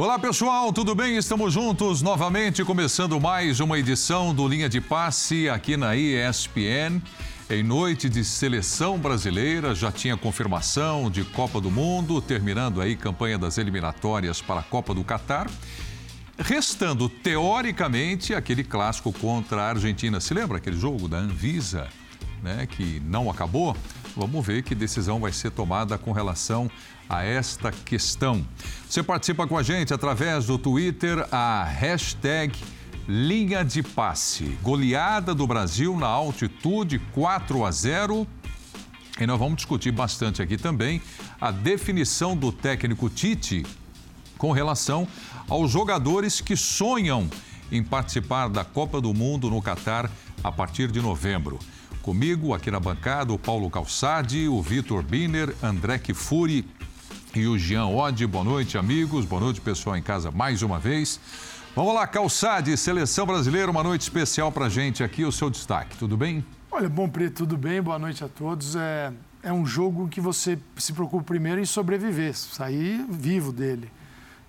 [0.00, 1.16] Olá pessoal, tudo bem?
[1.16, 7.02] Estamos juntos novamente, começando mais uma edição do Linha de Passe aqui na ESPN.
[7.50, 13.36] Em noite de seleção brasileira, já tinha confirmação de Copa do Mundo, terminando aí campanha
[13.36, 15.50] das eliminatórias para a Copa do Catar.
[16.38, 20.20] Restando, teoricamente, aquele clássico contra a Argentina.
[20.20, 21.88] Se lembra aquele jogo da Anvisa,
[22.40, 23.76] né, que não acabou?
[24.16, 26.70] Vamos ver que decisão vai ser tomada com relação
[27.08, 28.46] a esta questão.
[28.88, 32.58] Você participa com a gente através do Twitter, a hashtag
[33.08, 34.58] Linha de Passe.
[34.62, 38.26] Goleada do Brasil na altitude 4 a 0.
[39.18, 41.00] E nós vamos discutir bastante aqui também
[41.40, 43.64] a definição do técnico Tite
[44.36, 45.08] com relação
[45.48, 47.28] aos jogadores que sonham
[47.72, 50.10] em participar da Copa do Mundo no Catar
[50.42, 51.58] a partir de novembro.
[52.02, 56.64] Comigo, aqui na bancada, o Paulo Calçade, o Vitor Biner, André Kifuri
[57.34, 58.26] e o Jean Oddi.
[58.26, 59.24] Boa noite, amigos.
[59.24, 61.20] Boa noite, pessoal em casa, mais uma vez.
[61.76, 65.96] Vamos lá, Calçade, Seleção Brasileira, uma noite especial para gente aqui, o seu destaque.
[65.96, 66.44] Tudo bem?
[66.70, 67.80] Olha, bom, Preto, tudo bem?
[67.80, 68.74] Boa noite a todos.
[68.74, 69.12] É,
[69.42, 73.90] é um jogo que você se preocupa primeiro em sobreviver, sair vivo dele.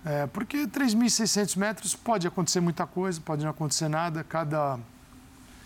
[0.04, 4.78] É, porque 3.600 metros pode acontecer muita coisa, pode não acontecer nada, cada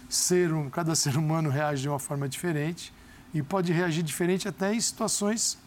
[0.08, 2.92] ser, cada ser humano reage de uma forma diferente
[3.32, 5.58] e pode reagir diferente até em situações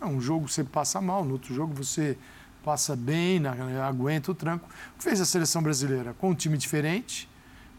[0.00, 2.16] é um jogo você passa mal, no outro jogo você
[2.62, 4.68] passa bem, aguenta o tranco.
[4.98, 7.28] Fez a seleção brasileira com um time diferente.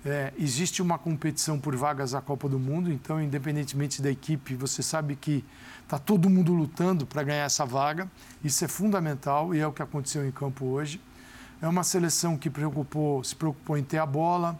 [0.05, 4.81] É, existe uma competição por vagas à Copa do Mundo, então, independentemente da equipe, você
[4.81, 5.43] sabe que
[5.83, 8.09] está todo mundo lutando para ganhar essa vaga.
[8.43, 11.01] Isso é fundamental e é o que aconteceu em campo hoje.
[11.61, 14.57] É uma seleção que preocupou, se preocupou em ter a bola,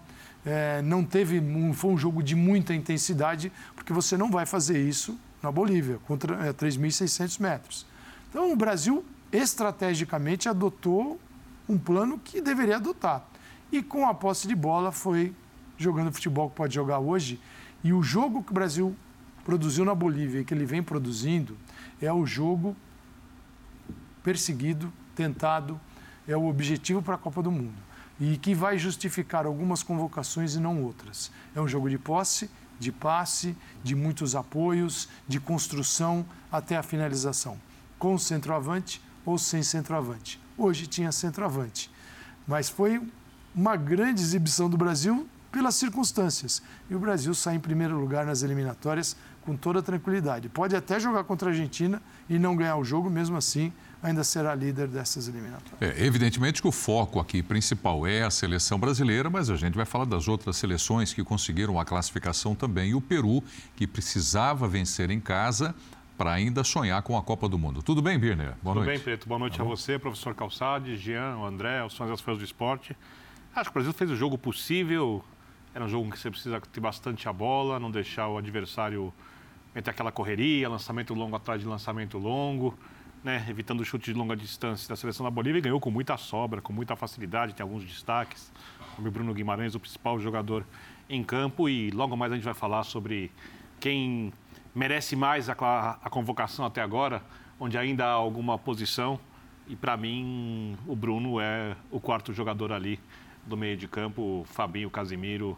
[0.48, 4.82] é, não teve, um, foi um jogo de muita intensidade, porque você não vai fazer
[4.82, 7.86] isso na Bolívia, contra é, 3.600 metros.
[8.30, 11.20] Então, o Brasil, estrategicamente, adotou
[11.68, 13.28] um plano que deveria adotar.
[13.70, 15.36] E com a posse de bola, foi
[15.78, 17.42] jogando futebol que pode jogar hoje.
[17.84, 18.96] E o jogo que o Brasil
[19.44, 21.58] produziu na Bolívia e que ele vem produzindo
[22.02, 22.74] é o jogo
[24.24, 25.80] perseguido, tentado,
[26.26, 27.87] é o objetivo para a Copa do Mundo.
[28.20, 31.32] E que vai justificar algumas convocações e não outras.
[31.56, 37.60] É um jogo de posse, de passe, de muitos apoios, de construção até a finalização,
[37.98, 40.40] com centroavante ou sem centroavante.
[40.58, 41.92] Hoje tinha centroavante,
[42.48, 43.02] mas foi
[43.54, 46.62] uma grande exibição do Brasil pelas circunstâncias.
[46.90, 50.50] E o Brasil sai em primeiro lugar nas eliminatórias com toda tranquilidade.
[50.50, 54.54] Pode até jogar contra a Argentina e não ganhar o jogo, mesmo assim, ainda será
[54.54, 55.82] líder dessas eliminatórias.
[55.82, 59.86] É, evidentemente que o foco aqui principal é a seleção brasileira, mas a gente vai
[59.86, 62.92] falar das outras seleções que conseguiram a classificação também.
[62.92, 63.44] E o Peru,
[63.76, 65.74] que precisava vencer em casa
[66.18, 67.84] para ainda sonhar com a Copa do Mundo.
[67.84, 68.56] Tudo bem, Birner?
[68.62, 68.86] Boa Tudo noite.
[68.86, 69.28] Tudo bem, Preto.
[69.28, 72.96] Boa noite tá a você, professor Calçade, Jean, André, os fãs das fãs do esporte.
[73.56, 75.24] Acho que o Brasil fez o jogo possível.
[75.74, 79.14] Era um jogo em que você precisa ter bastante a bola, não deixar o adversário
[79.76, 82.74] meter aquela correria, lançamento longo atrás de lançamento longo
[83.24, 86.18] né, evitando o chute de longa distância da seleção da Bolívia e ganhou com muita
[86.18, 88.52] sobra, com muita facilidade, tem alguns destaques,
[88.96, 90.66] como o Bruno Guimarães, o principal jogador
[91.10, 93.32] em campo e logo mais a gente vai falar sobre
[93.80, 94.34] quem
[94.74, 97.22] merece mais a, a convocação até agora,
[97.60, 99.20] onde ainda há alguma posição
[99.68, 103.00] e para mim o Bruno é o quarto jogador ali
[103.46, 105.58] do meio de campo, o Fabinho, o Casimiro,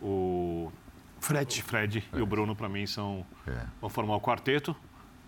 [0.00, 0.70] o
[1.20, 2.18] Fred, o Fred é.
[2.18, 3.66] e o Bruno para mim são é.
[3.80, 4.76] vão formar o quarteto.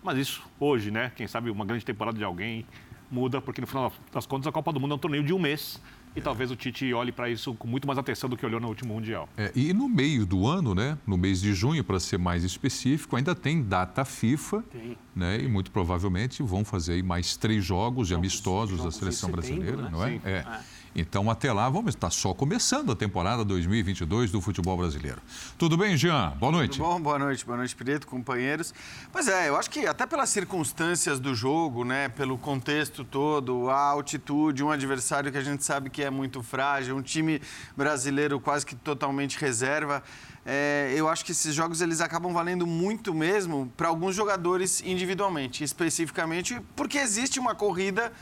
[0.05, 1.11] Mas isso, hoje, né?
[1.15, 2.63] Quem sabe uma grande temporada de alguém
[3.09, 5.39] muda, porque no final das contas a Copa do Mundo é um torneio de um
[5.39, 5.81] mês.
[6.15, 6.21] E é.
[6.21, 8.93] talvez o Tite olhe para isso com muito mais atenção do que olhou no último
[8.93, 9.27] Mundial.
[9.35, 13.15] É, e no meio do ano, né, no mês de junho, para ser mais específico,
[13.15, 14.63] ainda tem data FIFA.
[14.71, 14.97] Tem.
[15.15, 19.81] Né, e muito provavelmente vão fazer mais três jogos de amistosos da seleção setembro, brasileira,
[19.81, 19.89] né?
[19.91, 20.09] não é?
[20.11, 20.21] Sim.
[20.23, 20.31] é.
[20.31, 20.59] é.
[20.95, 25.21] Então, até lá, vamos estar só começando a temporada 2022 do futebol brasileiro.
[25.57, 26.29] Tudo bem, Jean?
[26.39, 26.77] Boa noite.
[26.77, 28.73] Tudo bom, boa noite, boa noite, Preto, companheiros.
[29.11, 33.77] Pois é, eu acho que até pelas circunstâncias do jogo, né, pelo contexto todo, a
[33.77, 37.41] altitude, um adversário que a gente sabe que é muito frágil, um time
[37.75, 40.01] brasileiro quase que totalmente reserva.
[40.45, 45.61] É, eu acho que esses jogos eles acabam valendo muito mesmo para alguns jogadores individualmente,
[45.63, 48.13] especificamente porque existe uma corrida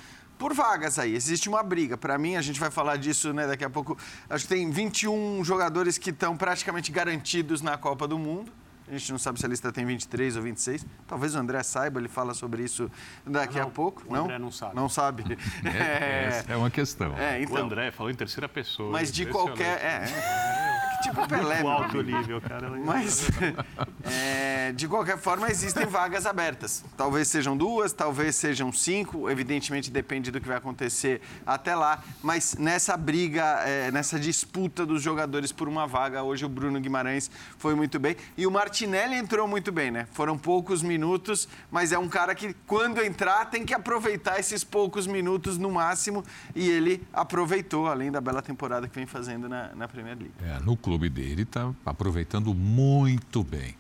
[0.44, 1.16] por vagas aí.
[1.16, 1.96] Existe uma briga.
[1.96, 3.98] Para mim, a gente vai falar disso né, daqui a pouco.
[4.30, 8.52] Acho que tem 21 jogadores que estão praticamente garantidos na Copa do Mundo.
[8.94, 10.86] A gente não sabe se a lista tem 23 ou 26.
[11.08, 12.92] Talvez o André saiba, ele fala sobre isso
[13.26, 14.04] daqui não, a pouco.
[14.08, 14.26] O não?
[14.26, 14.76] André não sabe.
[14.76, 15.24] Não sabe.
[15.64, 17.18] É, é, é uma questão.
[17.18, 18.92] É, então, o André falou em terceira pessoa.
[18.92, 19.80] Mas de qualquer.
[19.82, 21.00] É, é.
[21.02, 21.64] tipo Pelé.
[21.64, 22.70] Muito alto nível, cara.
[22.70, 23.28] Mas,
[24.04, 26.84] é, de qualquer forma, existem vagas abertas.
[26.98, 29.30] Talvez sejam duas, talvez sejam cinco.
[29.30, 32.04] Evidentemente, depende do que vai acontecer até lá.
[32.22, 37.32] Mas nessa briga, é, nessa disputa dos jogadores por uma vaga, hoje o Bruno Guimarães
[37.58, 38.16] foi muito bem.
[38.38, 38.52] E o
[38.84, 40.08] Martinelli entrou muito bem, né?
[40.12, 45.08] Foram poucos minutos, mas é um cara que, quando entrar, tem que aproveitar esses poucos
[45.08, 46.24] minutos no máximo.
[46.54, 50.34] E ele aproveitou, além da bela temporada que vem fazendo na, na Premier League.
[50.44, 53.76] É, no clube dele está aproveitando muito bem.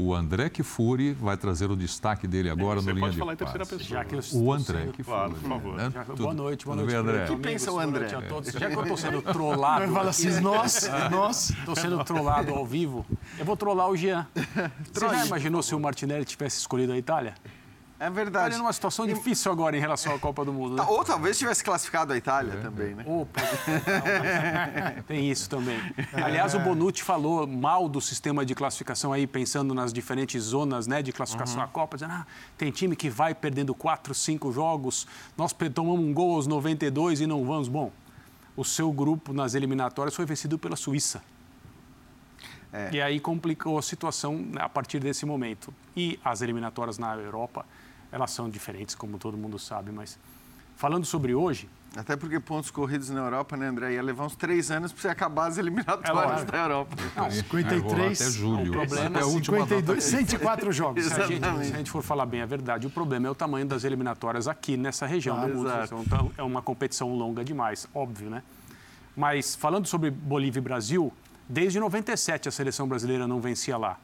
[0.00, 3.32] O André Kifuri vai trazer o destaque dele agora Você no linha pode de falar
[3.34, 3.82] em terceira pessoa.
[3.88, 5.04] Já que eu O André Kifuri.
[5.04, 5.76] Claro, por favor.
[5.76, 5.90] né?
[5.92, 6.94] Já- Tudo- boa noite, boa noite.
[6.94, 7.24] André?
[7.24, 8.26] O que pensa o boa noite André?
[8.26, 8.50] a todos.
[8.52, 11.50] Já que eu estou sendo trollado, fala assim, nós, nós.
[11.50, 11.54] É.
[11.60, 13.04] Estou sendo trollado ao vivo.
[13.38, 14.26] Eu vou trollar o Jean.
[14.92, 17.34] Você já imaginou se o Martinelli tivesse escolhido a Itália?
[18.00, 18.56] É Está verdade.
[18.56, 20.76] numa situação difícil agora em relação à Copa do Mundo.
[20.76, 20.82] Né?
[20.88, 23.04] Ou talvez tivesse classificado a Itália É, também, né?
[23.06, 23.42] Opa,
[25.06, 25.78] tem isso também.
[26.14, 31.02] Aliás, o Bonucci falou mal do sistema de classificação aí, pensando nas diferentes zonas né,
[31.02, 32.26] de classificação à Copa, dizendo ah,
[32.56, 35.06] tem time que vai perdendo quatro, cinco jogos,
[35.36, 37.68] nós tomamos um gol aos 92 e não vamos.
[37.68, 37.92] Bom,
[38.56, 41.22] o seu grupo nas eliminatórias foi vencido pela Suíça.
[42.72, 42.88] É.
[42.92, 45.74] E aí complicou a situação né, a partir desse momento.
[45.94, 47.66] E as eliminatórias na Europa,
[48.12, 50.18] elas são diferentes, como todo mundo sabe, mas
[50.76, 53.94] falando sobre hoje, Até porque pontos corridos na Europa, né, André?
[53.94, 56.52] Ia levar uns três anos para você acabar as É eliminatórias lógico.
[56.52, 56.96] da Europa.
[57.16, 58.70] É, vai 53, até julho.
[58.70, 59.74] o problema até é a última data.
[59.74, 61.04] 52, 104 jogos.
[61.04, 63.34] Se a, gente, se a gente for falar bem a verdade, o problema é o
[63.34, 65.70] tamanho das eliminatórias aqui nessa região Claro, do mundo.
[66.06, 68.44] Então, é uma competição longa demais, óbvio, né?
[69.16, 71.12] Mas falando sobre Bolívia e Brasil,
[71.48, 73.98] desde 97 a seleção brasileira não vencia lá.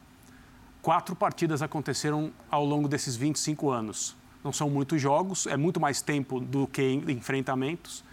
[0.87, 4.15] Quatro partidas aconteceram ao longo desses 25 anos.
[4.41, 8.05] Não são muitos jogos, é muito mais tempo do que enfrentamentos,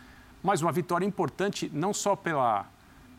[0.43, 2.67] mas uma vitória importante não só pela,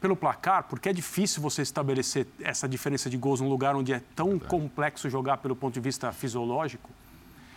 [0.02, 4.02] pelo placar, porque é difícil você estabelecer essa diferença de gols num lugar onde é
[4.14, 6.90] tão complexo jogar pelo ponto de vista fisiológico,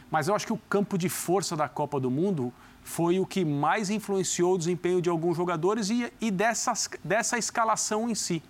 [0.08, 2.52] mas eu acho que o campo de força da Copa do Mundo
[2.84, 8.08] foi o que mais influenciou o desempenho de alguns jogadores e, e dessas, dessa escalação
[8.08, 8.40] em si.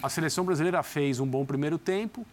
[0.00, 2.24] A seleção brasileira fez um bom primeiro tempo,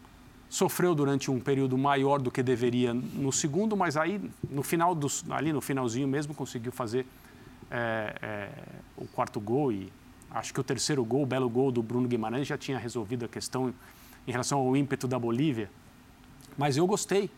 [0.49, 5.25] sofreu durante um período maior do que deveria no segundo, mas aí no final dos,
[5.29, 7.05] ali no finalzinho mesmo conseguiu fazer
[7.69, 8.49] é, é,
[8.95, 9.91] o quarto gol e
[10.31, 13.27] acho que o terceiro gol, o belo gol do Bruno Guimarães já tinha resolvido a
[13.27, 13.73] questão
[14.27, 15.69] em relação ao ímpeto da Bolívia.
[16.57, 17.29] Mas eu gostei.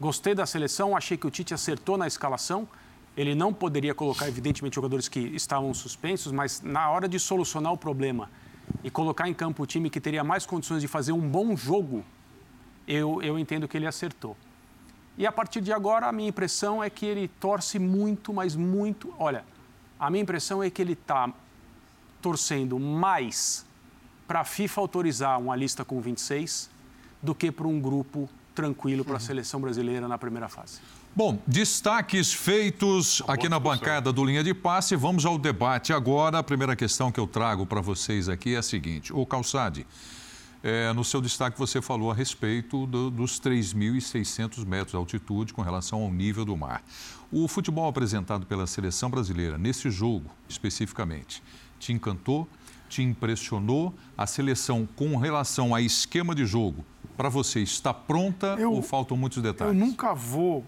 [0.00, 2.68] Gostei da seleção, achei que o Tite acertou na escalação.
[3.16, 7.76] Ele não poderia colocar, evidentemente, jogadores que estavam suspensos, mas na hora de solucionar o
[7.76, 8.28] problema
[8.82, 12.04] e colocar em campo o time que teria mais condições de fazer um bom jogo,
[12.86, 14.36] eu, eu entendo que ele acertou.
[15.16, 19.12] E a partir de agora, a minha impressão é que ele torce muito, mas muito.
[19.18, 19.44] Olha,
[19.98, 21.30] a minha impressão é que ele está
[22.20, 23.66] torcendo mais
[24.26, 26.70] para a FIFA autorizar uma lista com 26
[27.22, 30.80] do que para um grupo tranquilo para a seleção brasileira na primeira fase.
[31.14, 34.96] Bom, destaques feitos aqui na bancada do Linha de Passe.
[34.96, 36.38] Vamos ao debate agora.
[36.38, 39.86] A primeira questão que eu trago para vocês aqui é a seguinte: O Calçade,
[40.62, 45.62] é, no seu destaque você falou a respeito do, dos 3.600 metros de altitude com
[45.62, 46.82] relação ao nível do mar.
[47.30, 51.42] O futebol apresentado pela seleção brasileira nesse jogo, especificamente,
[51.78, 52.48] te encantou?
[52.88, 53.94] Te impressionou?
[54.16, 56.84] A seleção, com relação a esquema de jogo,
[57.16, 59.74] para você, está pronta Eu- ou faltam muitos detalhes?
[59.74, 60.64] Eu nunca vou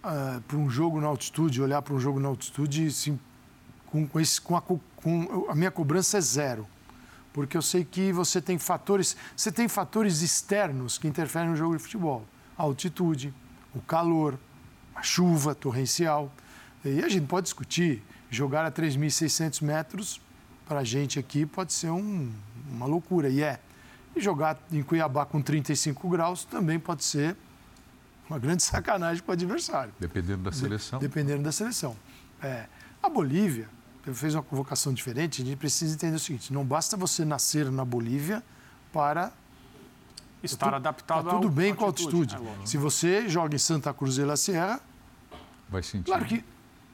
[0.00, 3.18] para um jogo na altitude, olhar para um jogo na altitude assim,
[3.86, 6.66] com, com, esse, com, a, co- com a minha cobrança é zero.
[7.38, 11.76] Porque eu sei que você tem fatores, você tem fatores externos que interferem no jogo
[11.76, 12.26] de futebol.
[12.58, 13.32] A altitude,
[13.72, 14.36] o calor,
[14.92, 16.32] a chuva torrencial.
[16.84, 20.20] E a gente pode discutir, jogar a 3.600 metros,
[20.66, 22.28] para a gente aqui pode ser um-
[22.72, 23.60] uma loucura, e é.
[24.16, 27.36] E jogar em Cuiabá com 35 graus também pode ser
[28.28, 30.98] uma grande sacanagem para o adversário, Dependendo da seleção.
[30.98, 31.96] dependendo da seleção.
[32.42, 32.64] É,
[33.00, 33.68] a Bolívia
[34.14, 37.84] fez uma convocação diferente, a gente precisa entender o seguinte: não basta você nascer na
[37.84, 38.42] Bolívia
[38.92, 39.32] para
[40.42, 42.34] Estar tu- adaptado tá tudo ao- bem com a altitude.
[42.34, 42.66] É lógico.
[42.68, 44.80] Se você joga em Santa Cruz de la Sierra,
[45.70, 46.04] Vai sentir.
[46.06, 46.42] Claro que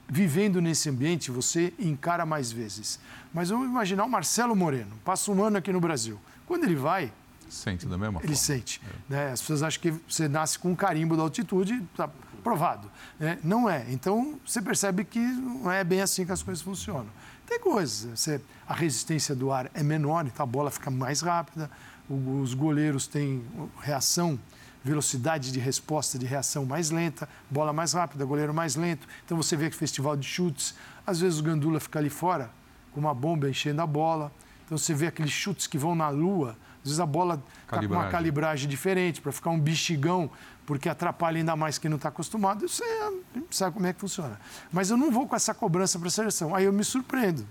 [0.08, 2.98] vivendo nesse ambiente você encara mais vezes.
[3.32, 6.18] Mas vamos imaginar o Marcelo Moreno, passa um ano aqui no Brasil.
[6.46, 7.12] Quando ele vai,
[7.48, 8.36] Sente da mesma ele forma.
[8.36, 8.80] sente.
[9.08, 9.30] né?
[9.30, 12.08] As pessoas acham que você nasce com um carimbo da altitude, está
[12.44, 12.90] provado.
[13.18, 13.38] né?
[13.42, 13.86] Não é.
[13.88, 17.08] Então você percebe que não é bem assim que as coisas funcionam.
[17.46, 18.04] Tem coisas.
[18.18, 21.70] Você, a resistência do ar é menor, então a bola fica mais rápida.
[22.08, 23.42] Os goleiros têm
[23.80, 24.38] reação,
[24.84, 29.08] velocidade de resposta de reação mais lenta, bola mais rápida, goleiro mais lento.
[29.24, 30.74] Então você vê que festival de chutes,
[31.06, 32.50] às vezes o Gandula fica ali fora
[32.92, 34.30] com uma bomba enchendo a bola.
[34.64, 37.94] Então você vê aqueles chutes que vão na lua, às vezes a bola está com
[37.94, 40.30] uma calibragem diferente para ficar um bexigão,
[40.66, 42.64] porque atrapalha ainda mais quem não está acostumado.
[42.64, 43.12] Isso é,
[43.50, 44.40] sabe como é que funciona.
[44.72, 46.54] Mas eu não vou com essa cobrança para a seleção.
[46.54, 47.46] Aí eu me surpreendo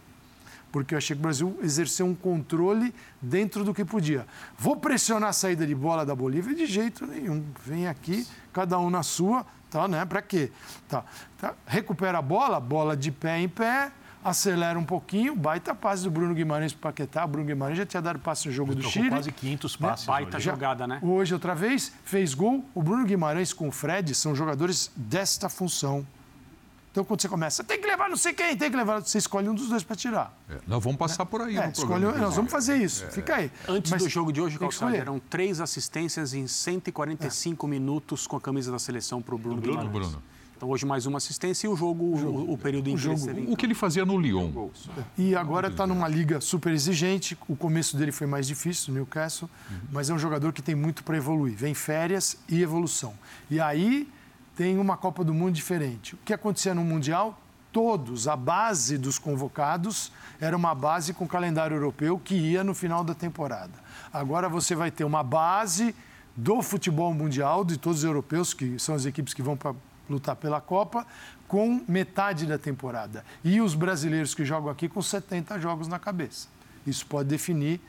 [0.73, 2.91] porque eu achei que o Brasil exerceu um controle
[3.21, 4.25] dentro do que podia.
[4.57, 7.45] Vou pressionar a saída de bola da Bolívia de jeito nenhum.
[7.63, 10.03] Vem aqui, cada um na sua, tá, né?
[10.03, 10.51] Para quê?
[10.89, 11.05] Tá,
[11.37, 11.53] tá.
[11.67, 13.91] Recupera a bola, bola de pé em pé,
[14.23, 17.25] acelera um pouquinho, baita passe do Bruno Guimarães para Paquetá.
[17.25, 19.09] O Bruno Guimarães já tinha dado passe no jogo do Chile.
[19.09, 19.87] quase 500 né?
[19.87, 20.07] passes.
[20.07, 20.13] Né?
[20.13, 20.45] Baita hoje.
[20.45, 20.99] jogada, né?
[21.01, 22.63] Hoje, outra vez, fez gol.
[22.73, 26.05] O Bruno Guimarães com o Fred são jogadores desta função.
[26.93, 29.49] Então, quando você começa, tem que levar não sei quem, tem que levar, você escolhe
[29.49, 30.31] um dos dois para tirar.
[30.47, 33.09] É, nós vamos passar por aí é, no escolhe, Nós vamos fazer isso, é.
[33.09, 33.51] fica aí.
[33.67, 37.69] Antes Mas, do jogo de hoje, Calçado, eram três assistências em 145 é.
[37.69, 40.23] minutos com a camisa da seleção para o Bruno, Bruno Bruno.
[40.63, 42.97] Então, hoje mais uma assistência e o jogo, o, jogo, o, o período em o
[42.97, 44.69] jogo, O que ele fazia no Lyon.
[45.17, 47.37] E agora está numa liga super exigente.
[47.49, 49.77] O começo dele foi mais difícil, no Newcastle, uhum.
[49.91, 51.53] mas é um jogador que tem muito para evoluir.
[51.53, 53.13] Vem férias e evolução.
[53.51, 54.09] E aí
[54.55, 56.15] tem uma Copa do Mundo diferente.
[56.15, 57.37] O que acontecia no Mundial
[57.73, 63.03] todos, a base dos convocados era uma base com calendário europeu que ia no final
[63.03, 63.73] da temporada.
[64.13, 65.93] Agora você vai ter uma base
[66.37, 69.75] do futebol mundial, de todos os europeus, que são as equipes que vão para
[70.13, 71.05] lutar pela Copa,
[71.47, 73.25] com metade da temporada.
[73.43, 76.47] E os brasileiros que jogam aqui com 70 jogos na cabeça.
[76.85, 77.79] Isso pode definir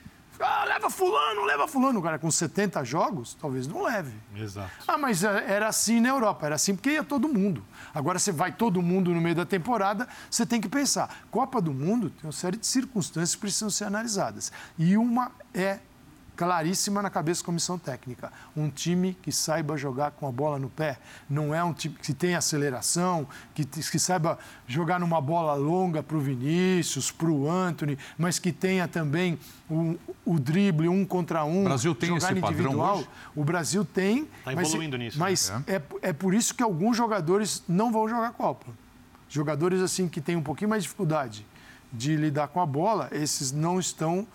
[0.40, 2.00] ah, leva fulano, leva fulano.
[2.00, 4.12] O cara com 70 jogos, talvez não leve.
[4.34, 4.70] Exato.
[4.86, 7.64] Ah, mas é, era assim na Europa, era assim porque ia todo mundo.
[7.94, 11.24] Agora você vai todo mundo no meio da temporada, você tem que pensar.
[11.30, 14.52] Copa do Mundo tem uma série de circunstâncias que precisam ser analisadas.
[14.76, 15.78] E uma é
[16.36, 18.32] claríssima na cabeça da comissão técnica.
[18.56, 20.98] Um time que saiba jogar com a bola no pé.
[21.28, 26.16] Não é um time que tenha aceleração, que, que saiba jogar numa bola longa para
[26.16, 29.38] o Vinícius, para o Anthony, mas que tenha também
[29.70, 31.62] o, o drible um contra um.
[31.62, 32.98] O Brasil tem esse individual.
[32.98, 33.08] Hoje?
[33.34, 34.28] O Brasil tem.
[34.38, 35.18] Está evoluindo mas, nisso.
[35.18, 35.64] Mas né?
[35.66, 36.08] é.
[36.08, 38.66] é por isso que alguns jogadores não vão jogar Copa.
[39.28, 41.46] Jogadores assim que têm um pouquinho mais de dificuldade
[41.92, 44.26] de lidar com a bola, esses não estão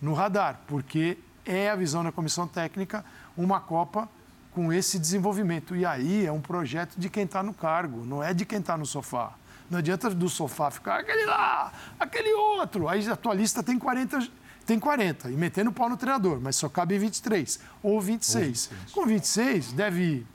[0.00, 3.04] no radar, porque é a visão da comissão técnica
[3.36, 4.08] uma Copa
[4.52, 5.76] com esse desenvolvimento.
[5.76, 8.76] E aí é um projeto de quem está no cargo, não é de quem está
[8.76, 9.32] no sofá.
[9.70, 12.88] Não adianta do sofá ficar aquele lá, aquele outro.
[12.88, 14.28] Aí a tua lista tem 40,
[14.64, 18.70] tem 40 e metendo pau no treinador, mas só cabe 23 ou 26.
[18.70, 18.92] Ou 26.
[18.92, 20.26] Com 26 deve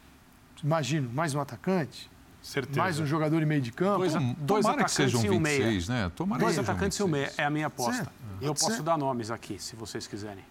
[0.63, 2.79] imagino, mais um atacante, Certeza.
[2.79, 3.99] Mais um jogador em meio de campo.
[3.99, 6.05] Dois, dois Tomara atacantes que sejam 26, e um meia.
[6.05, 6.11] né?
[6.15, 7.31] Tomara dois atacantes e um meia.
[7.37, 7.93] É a minha aposta.
[7.93, 8.11] Certo.
[8.41, 10.43] Eu posso dar nomes aqui, se vocês quiserem.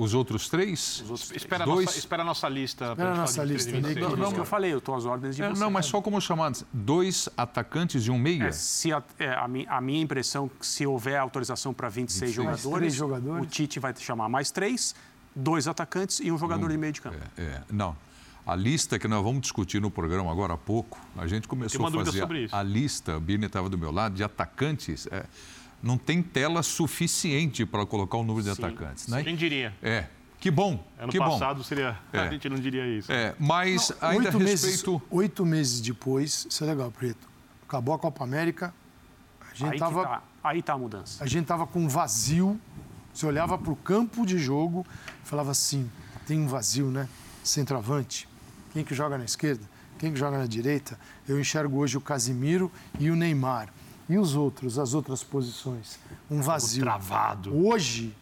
[0.00, 1.02] Os outros três?
[1.04, 1.80] Os outros, espera, dois...
[1.80, 2.90] a nossa, espera a nossa lista.
[2.92, 3.70] Espera a nossa lista.
[3.78, 6.18] Não, não, não, eu falei, eu estou às ordens de é, Não, mas só como
[6.22, 6.64] chamados?
[6.72, 8.44] Dois atacantes e um meia?
[8.44, 12.34] É, se a, é, a, mi, a, minha impressão, se houver autorização para 26, 26
[12.34, 14.94] jogadores, jogadores, o Tite vai chamar mais três,
[15.36, 17.18] dois atacantes e um jogador um, de meio de campo.
[17.36, 17.94] É, é, não.
[18.46, 21.90] A lista que nós vamos discutir no programa agora há pouco, a gente começou a
[21.90, 25.06] fazer a, a, lista, a Birne estava do meu lado, de atacantes.
[25.08, 25.26] É,
[25.82, 28.64] não tem tela suficiente para colocar o número de Sim.
[28.64, 29.08] atacantes.
[29.08, 29.22] Né?
[29.22, 29.74] Quem diria?
[29.82, 30.06] É,
[30.38, 30.84] que bom.
[30.98, 31.62] Ano que passado bom.
[31.62, 31.98] seria.
[32.12, 32.18] É.
[32.20, 33.12] A gente não diria isso.
[33.12, 34.92] É, mas não, ainda oito respeito.
[34.92, 37.28] Meses, oito meses depois, isso é legal, Preto.
[37.68, 38.74] Acabou a Copa América.
[39.50, 41.22] A gente aí tava, tá, aí tá a mudança.
[41.22, 42.58] A gente tava com um vazio.
[43.12, 44.86] Você olhava para o campo de jogo
[45.24, 45.90] e falava assim:
[46.26, 47.08] tem um vazio, né?
[47.44, 48.28] Centroavante.
[48.72, 49.68] Quem que joga na esquerda?
[49.98, 50.98] Quem que joga na direita?
[51.28, 53.68] Eu enxergo hoje o Casimiro e o Neymar.
[54.10, 55.96] E os outros, as outras posições?
[56.28, 56.82] Um vazio.
[56.82, 57.56] Travado.
[57.56, 58.12] Hoje,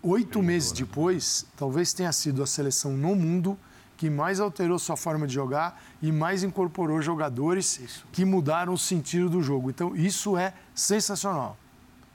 [0.00, 3.58] oito meses depois, talvez tenha sido a seleção no mundo
[3.96, 8.06] que mais alterou sua forma de jogar e mais incorporou jogadores isso.
[8.12, 9.70] que mudaram o sentido do jogo.
[9.70, 11.56] Então, isso é sensacional.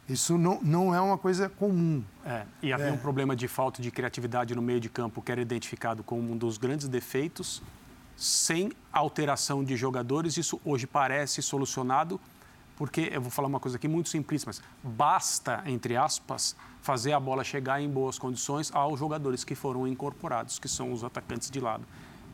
[0.08, 2.02] Isso não, não é uma coisa comum.
[2.26, 2.92] É, e havia é.
[2.94, 6.38] um problema de falta de criatividade no meio de campo que era identificado como um
[6.38, 7.62] dos grandes defeitos.
[8.16, 12.18] Sem alteração de jogadores, isso hoje parece solucionado,
[12.80, 17.20] porque eu vou falar uma coisa aqui muito simples, mas basta, entre aspas, fazer a
[17.20, 21.60] bola chegar em boas condições aos jogadores que foram incorporados, que são os atacantes de
[21.60, 21.86] lado.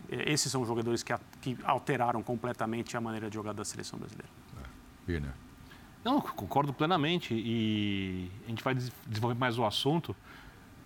[0.07, 3.97] É, esses são os jogadores que, que alteraram completamente a maneira de jogar da seleção
[3.97, 4.29] brasileira.
[4.59, 4.65] É.
[6.03, 10.15] Não, concordo plenamente e a gente vai desenvolver mais o assunto,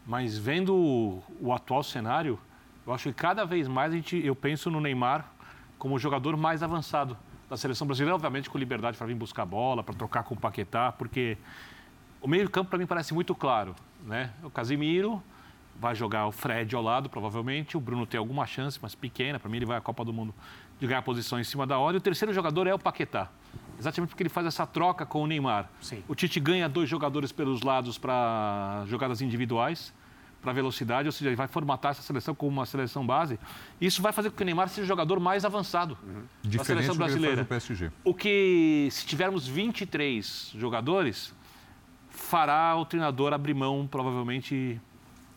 [0.08, 2.40] mas vendo o, o atual cenário,
[2.88, 5.30] eu acho que cada vez mais a gente, eu penso no Neymar
[5.78, 7.18] como o jogador mais avançado
[7.50, 10.92] da seleção brasileira, obviamente com liberdade para vir buscar bola, para trocar com o Paquetá,
[10.92, 11.38] porque
[12.22, 13.76] o meio-campo, para mim, parece muito claro.
[14.06, 14.32] Né?
[14.44, 15.22] O Casimiro
[15.80, 17.78] vai jogar o Fred ao lado, provavelmente.
[17.78, 19.40] O Bruno tem alguma chance, mas pequena.
[19.40, 20.34] Para mim, ele vai à Copa do Mundo
[20.80, 21.96] de ganhar posição em cima da hora.
[21.96, 23.30] E o terceiro jogador é o Paquetá.
[23.80, 25.70] Exatamente porque ele faz essa troca com o Neymar.
[25.82, 26.04] Sim.
[26.08, 29.94] O Tite ganha dois jogadores pelos lados para jogadas individuais,
[30.42, 33.38] para velocidade, ou seja, ele vai formatar essa seleção como uma seleção base.
[33.82, 36.14] Isso vai fazer com que o Neymar seja o jogador mais avançado Uhum.
[36.44, 37.42] da Diferente seleção do que ele faz brasileira.
[37.42, 37.92] no PSG.
[38.04, 41.34] O que, se tivermos 23 jogadores,
[42.10, 44.80] fará o treinador abrir mão, provavelmente,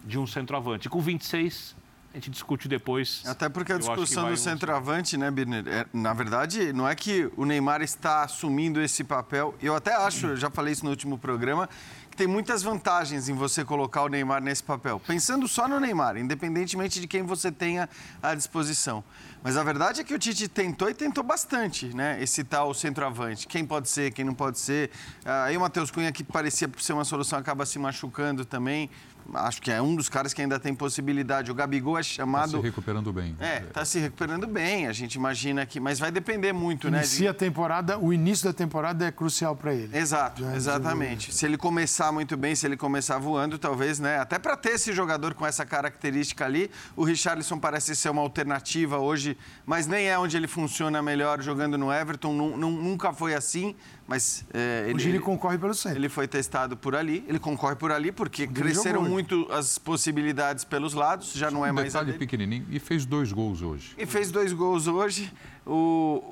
[0.05, 0.89] de um centroavante.
[0.89, 1.75] Com 26,
[2.13, 3.23] a gente discute depois.
[3.27, 5.65] Até porque a discussão do centroavante, né, Birner?
[5.67, 9.55] é, na verdade, não é que o Neymar está assumindo esse papel.
[9.63, 11.69] Eu até acho, eu já falei isso no último programa,
[12.13, 15.01] que tem muitas vantagens em você colocar o Neymar nesse papel.
[15.01, 17.89] Pensando só no Neymar, independentemente de quem você tenha
[18.23, 19.03] à disposição.
[19.43, 22.23] Mas a verdade é que o Tite tentou e tentou bastante, né?
[22.23, 23.47] Esse tal centroavante.
[23.47, 24.91] Quem pode ser, quem não pode ser.
[25.25, 28.91] Ah, Aí o Matheus Cunha, que parecia ser uma solução, acaba se machucando também.
[29.35, 31.51] Acho que é um dos caras que ainda tem possibilidade.
[31.51, 32.51] O Gabigol é Está chamado.
[32.53, 33.37] se recuperando bem.
[33.41, 35.79] É, tá se recuperando bem, a gente imagina que.
[35.81, 36.99] Mas vai depender muito, né?
[36.99, 39.97] de- Inicia a temporada, o início da temporada é crucial para ele.
[39.97, 41.33] Exato, Já exatamente.
[41.35, 44.19] Se ele começar muito bem, se ele começar voando, talvez, né?
[44.19, 48.99] Até para ter esse jogador com essa característica ali, o Richarlison parece ser uma alternativa
[48.99, 49.37] hoje,
[49.67, 52.33] mas nem é onde ele funciona melhor jogando no Everton.
[52.33, 53.75] nu- nu- nunca foi assim,
[54.07, 55.99] mas é, ele, Hoje ele concorre pelo centro.
[55.99, 60.93] ele foi testado por ali, ele concorre por ali porque cresceram muito as possibilidades pelos
[60.95, 63.95] lados, já não é um mais detalhe pequenininho e fez dois gols hoje.
[63.97, 65.33] E fez dois gols hoje.
[65.65, 66.23] O,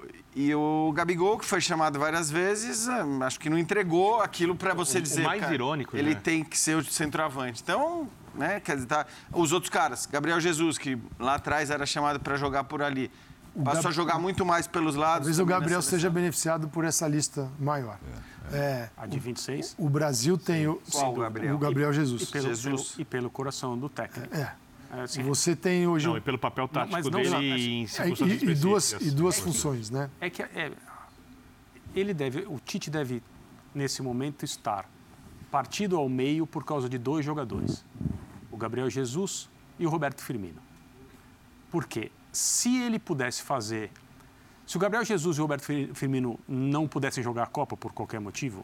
[0.00, 0.02] o-
[0.34, 4.74] e o Gabigol, que foi chamado várias vezes, ah, acho que não entregou aquilo para
[4.74, 5.22] você O- o dizer.
[5.22, 6.20] mais cara, irônico, Ele né?
[6.22, 7.62] tem que ser o centroavante.
[7.62, 12.20] Então, né, quer dizer, tá, os outros caras, Gabriel Jesus, que lá atrás era chamado
[12.20, 13.10] para jogar por ali,
[13.64, 15.18] passou Gab- a jogar muito mais pelos lados.
[15.26, 17.98] Talvez o Gabriel seja beneficiado por essa lista maior.
[18.52, 19.74] É, A de 26.
[19.76, 21.54] o Brasil tem o, Qual o Gabriel?
[21.56, 22.30] o Gabriel E Jesus.
[22.30, 22.90] pelo, Jesus.
[22.92, 24.34] pelo- e pelo coração do técnico.
[24.36, 24.54] É.
[24.92, 26.06] É, assim, Você tem hoje.
[26.06, 29.10] Não, e pelo papel tático mas não dele em É, circunstâncias e, e duas, e
[29.10, 30.08] duas funções, né?
[30.20, 30.70] É que é,
[31.94, 33.20] ele deve, o Tite deve
[33.74, 34.88] nesse momento estar
[35.50, 37.84] partido ao meio por causa de dois jogadores,
[38.50, 40.60] o Gabriel Jesus e o Roberto Firmino.
[41.70, 42.12] Por quê?
[42.36, 43.90] Se ele pudesse fazer,
[44.66, 47.92] se o Gabriel Jesus e o Roberto Fir- Firmino não pudessem jogar a Copa por
[47.94, 48.62] qualquer motivo,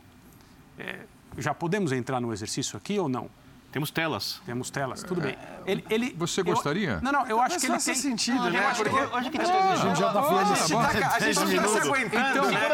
[0.78, 1.00] é,
[1.38, 3.30] já podemos entrar no exercício aqui ou não?
[3.72, 4.42] Temos telas.
[4.44, 5.34] Temos telas, tudo bem.
[5.64, 7.00] Ele, ele- Você eu- gostaria?
[7.00, 7.94] não, não, eu acho Mas que ele faz tem.
[7.94, 8.60] sentido, né?
[8.76, 12.50] Porque A gente já tá falando a gente tá, a gente tá se aguentando, Então,
[12.50, 12.66] né?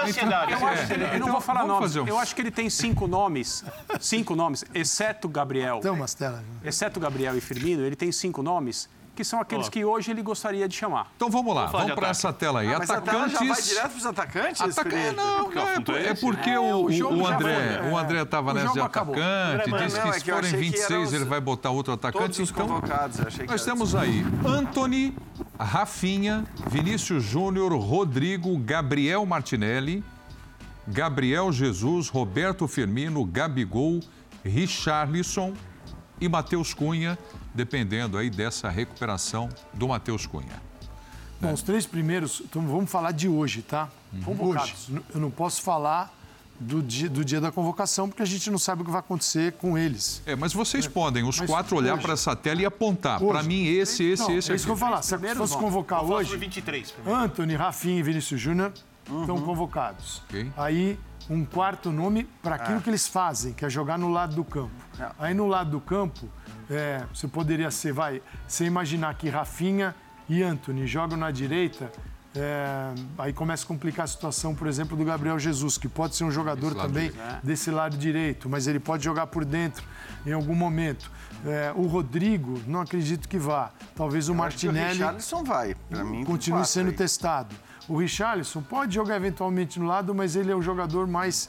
[0.50, 1.94] Eu, acho que ele- eu não vou falar nomes.
[1.94, 3.64] um- Eu acho que ele tem cinco nomes,
[4.00, 6.40] cinco nomes, exceto Gabriel, Tem umas telas.
[6.40, 6.46] né?
[6.64, 9.70] exceto Gabriel e Firmino, ele tem cinco nomes que são aqueles Ó.
[9.70, 11.08] que hoje ele gostaria de chamar.
[11.16, 12.72] Então vamos lá, Vamos para essa tela aí.
[12.72, 13.68] Ah, mas a tela já vai Atacantes.
[13.68, 14.60] direto pros atacantes?
[14.60, 14.90] Ataca...
[14.90, 15.16] Felipe?
[15.16, 16.58] Não, Porque não, é, assunto por- é é porque né?
[16.60, 19.14] o, O o André foi, o André estava nessa de acabou.
[19.16, 21.70] atacante, disse não, que é se forem achei que 26 eram os- ele vai botar
[21.70, 22.42] outro Todos atacante.
[22.42, 25.16] os Então, convocados, eu achei que nós temos aí Anthony,
[25.58, 30.04] Rafinha, Vinícius Júnior, Rodrigo, Gabriel Martinelli,
[30.86, 33.98] Gabriel Jesus, Roberto Firmino, Gabigol,
[34.44, 35.54] Richarlison
[36.20, 37.18] e Matheus Cunha,
[37.58, 40.62] dependendo aí dessa recuperação do Matheus Cunha.
[41.40, 43.88] Bom, os três primeiros, então vamos falar de hoje, tá?
[44.24, 44.88] Convocados.
[44.88, 45.02] Hoje.
[45.12, 46.14] Eu não posso falar
[46.58, 49.52] do dia, do dia da convocação, porque a gente não sabe o que vai acontecer
[49.52, 50.22] com eles.
[50.24, 53.20] É, mas vocês podem, os Mas quatro, olhar para essa tela e apontar.
[53.20, 54.80] Para mim, esse, esse, Não, esse é isso que eu aqui.
[54.80, 55.02] vou falar.
[55.02, 57.20] Se fosse convocar hoje, sobre 23 primeiro.
[57.20, 58.72] Anthony, Rafinha e Vinícius Júnior
[59.20, 60.22] estão convocados.
[60.28, 60.50] Ok.
[60.56, 60.98] Aí,
[61.30, 64.70] um quarto nome para aquilo que eles fazem, que é jogar no lado do campo.
[64.98, 65.10] Não.
[65.18, 66.28] Aí, no lado do campo,
[66.70, 69.94] é, você poderia ser, vai, você imaginar que Rafinha
[70.28, 71.90] e Anthony jogam na direita,
[72.36, 76.24] é, aí começa a complicar a situação, por exemplo, do Gabriel Jesus, que pode ser
[76.24, 77.40] um jogador também direito.
[77.42, 79.82] desse lado direito, mas ele pode jogar por dentro
[80.26, 81.10] em algum momento.
[81.44, 83.70] É, o Rodrigo, não acredito que vá.
[83.94, 85.74] Talvez o Acho que O Martinelli Richarlison vai.
[85.88, 86.96] Pra mim, continue sendo aí.
[86.96, 87.54] testado.
[87.88, 91.48] O Richarlison pode jogar eventualmente no lado, mas ele é um jogador mais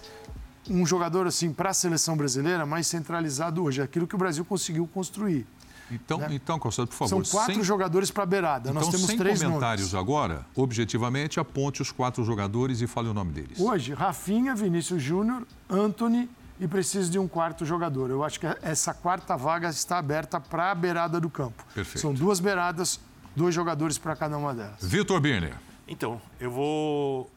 [0.69, 4.45] um jogador assim para a seleção brasileira mais centralizado hoje, é aquilo que o Brasil
[4.45, 5.45] conseguiu construir.
[5.91, 8.69] Então, então Costa, por São favor, quatro sem, jogadores para a beirada.
[8.69, 10.07] então, Nós temos sem três comentários nomes.
[10.07, 13.59] agora, objetivamente, aponte os quatro jogadores e fale o nome deles.
[13.59, 18.11] Hoje, Rafinha, Vinícius Júnior, Anthony e precisa de um quarto jogador.
[18.11, 21.65] Eu acho que essa quarta vaga está aberta para a beirada do campo.
[21.73, 21.99] Perfeito.
[21.99, 22.99] São duas beiradas,
[23.35, 24.77] dois jogadores para cada uma delas.
[24.81, 25.55] Vitor Birner.
[25.89, 27.29] Então, eu vou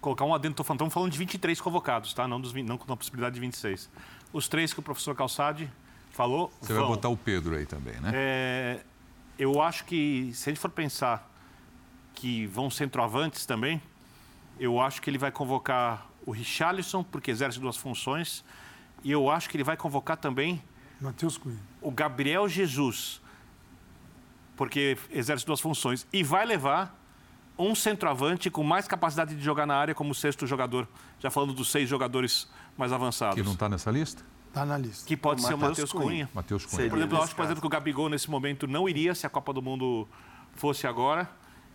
[0.00, 0.60] colocar um adendo.
[0.60, 2.26] Estamos falando de 23 convocados, tá?
[2.26, 3.88] Não, dos, 20 não com a possibilidade de 26.
[4.32, 5.70] Os três que o professor Calçade
[6.10, 6.52] falou.
[6.60, 6.82] Você vão.
[6.82, 8.10] vai botar o Pedro aí também, né?
[8.12, 8.80] É,
[9.38, 11.30] eu acho que, se a gente for pensar
[12.14, 13.80] que vão centroavantes também,
[14.58, 18.44] eu acho que ele vai convocar o Richarlison, porque exerce duas funções,
[19.04, 20.60] e eu acho que ele vai convocar também
[21.00, 21.60] Matheus Cunha.
[21.80, 23.22] o Gabriel Jesus,
[24.56, 26.97] porque exerce duas funções, e vai levar
[27.58, 30.86] um centroavante com mais capacidade de jogar na área como sexto jogador.
[31.18, 33.34] Já falando dos seis jogadores mais avançados.
[33.34, 34.22] Que não está nessa lista?
[34.48, 35.06] Está na lista.
[35.06, 36.04] Que pode o ser o Matheus Cunha.
[36.04, 36.30] Cunha.
[36.32, 36.76] Matheus Cunha.
[36.76, 39.26] Seria por exemplo, eu acho, por exemplo, que o Gabigol nesse momento não iria se
[39.26, 40.08] a Copa do Mundo
[40.54, 41.28] fosse agora.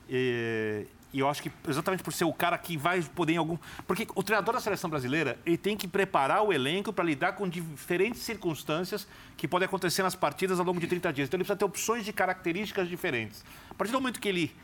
[0.10, 3.58] E, e eu acho que exatamente por ser o cara que vai poder em algum.
[3.86, 7.48] Porque o treinador da seleção brasileira ele tem que preparar o elenco para lidar com
[7.48, 11.28] diferentes circunstâncias que podem acontecer nas partidas ao longo de 30 dias.
[11.28, 13.46] Então ele precisa ter opções de características diferentes.
[13.69, 14.56] A partir do momento que ele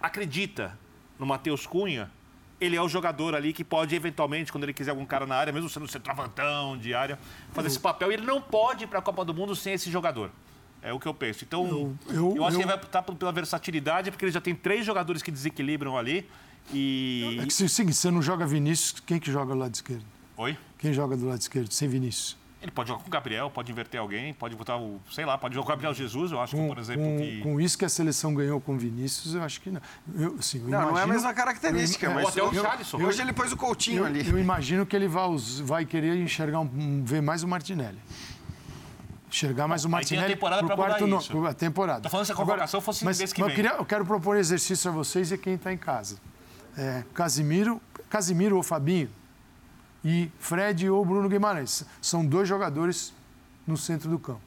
[0.00, 0.78] acredita
[1.18, 2.10] no Matheus Cunha,
[2.60, 5.52] ele é o jogador ali que pode, eventualmente, quando ele quiser algum cara na área,
[5.52, 7.18] mesmo sendo centroavantão de área,
[7.52, 8.10] fazer esse papel.
[8.10, 10.30] E ele não pode ir para a Copa do Mundo sem esse jogador.
[10.82, 11.44] É o que eu penso.
[11.44, 12.60] Então, eu, eu, eu acho eu...
[12.60, 16.28] que ele vai optar pela versatilidade, porque ele já tem três jogadores que desequilibram ali.
[16.72, 17.38] E...
[17.40, 20.04] É que se você não joga Vinícius, quem que joga do lado esquerdo?
[20.36, 20.56] Oi?
[20.78, 22.36] Quem joga do lado esquerdo, sem Vinícius?
[22.60, 25.54] Ele pode jogar com o Gabriel, pode inverter alguém, pode botar o, sei lá, pode
[25.54, 27.04] jogar com o Gabriel Jesus, eu acho com, que, por exemplo.
[27.04, 27.40] Com, que...
[27.40, 29.80] com isso que a seleção ganhou com o Vinícius, eu acho que não.
[30.16, 32.28] Eu, assim, eu não, imagino, não é a mesma característica, eu, mas.
[32.28, 32.96] Até o Charlesson.
[32.96, 34.28] Hoje ele pôs o Coutinho eu, ali.
[34.28, 35.28] Eu imagino que ele vai,
[35.62, 37.98] vai querer enxergar, um, ver mais o Martinelli
[39.30, 41.46] enxergar mais o Martinelli Aí tem a temporada para quarto no, isso.
[41.46, 42.00] A temporada.
[42.00, 43.58] Tô falando se a convocação Agora, fosse mas, mês que mas vem.
[43.58, 46.16] Eu, queria, eu quero propor um exercício a vocês e quem está em casa.
[46.76, 49.10] É, Casimiro, Casimiro ou Fabinho
[50.04, 51.84] e Fred ou Bruno Guimarães.
[52.00, 53.12] São dois jogadores
[53.66, 54.40] no centro do campo.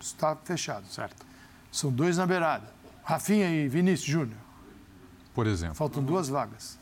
[0.00, 0.86] Está fechado.
[0.86, 1.24] Certo.
[1.70, 2.72] São dois na beirada.
[3.02, 4.38] Rafinha e Vinícius Júnior.
[5.34, 5.74] Por exemplo.
[5.74, 6.78] Faltam duas vagas.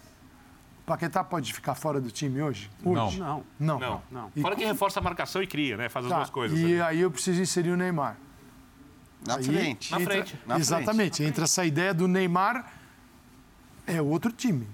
[0.84, 2.70] Paquetá pode ficar fora do time hoje?
[2.84, 3.20] hoje?
[3.20, 3.44] Não.
[3.58, 3.78] Não.
[3.78, 4.02] Não.
[4.10, 4.30] não.
[4.42, 5.88] Fora que reforça a marcação e cria, né?
[5.88, 6.16] Faz as tá.
[6.16, 6.58] duas coisas.
[6.58, 6.80] E ali.
[6.82, 8.16] aí eu preciso inserir o Neymar.
[9.26, 9.90] Na aí, frente.
[9.92, 10.38] Na frente.
[10.46, 11.16] Na exatamente.
[11.16, 11.28] Frente.
[11.28, 12.72] Entra essa ideia do Neymar,
[13.86, 14.66] é outro time.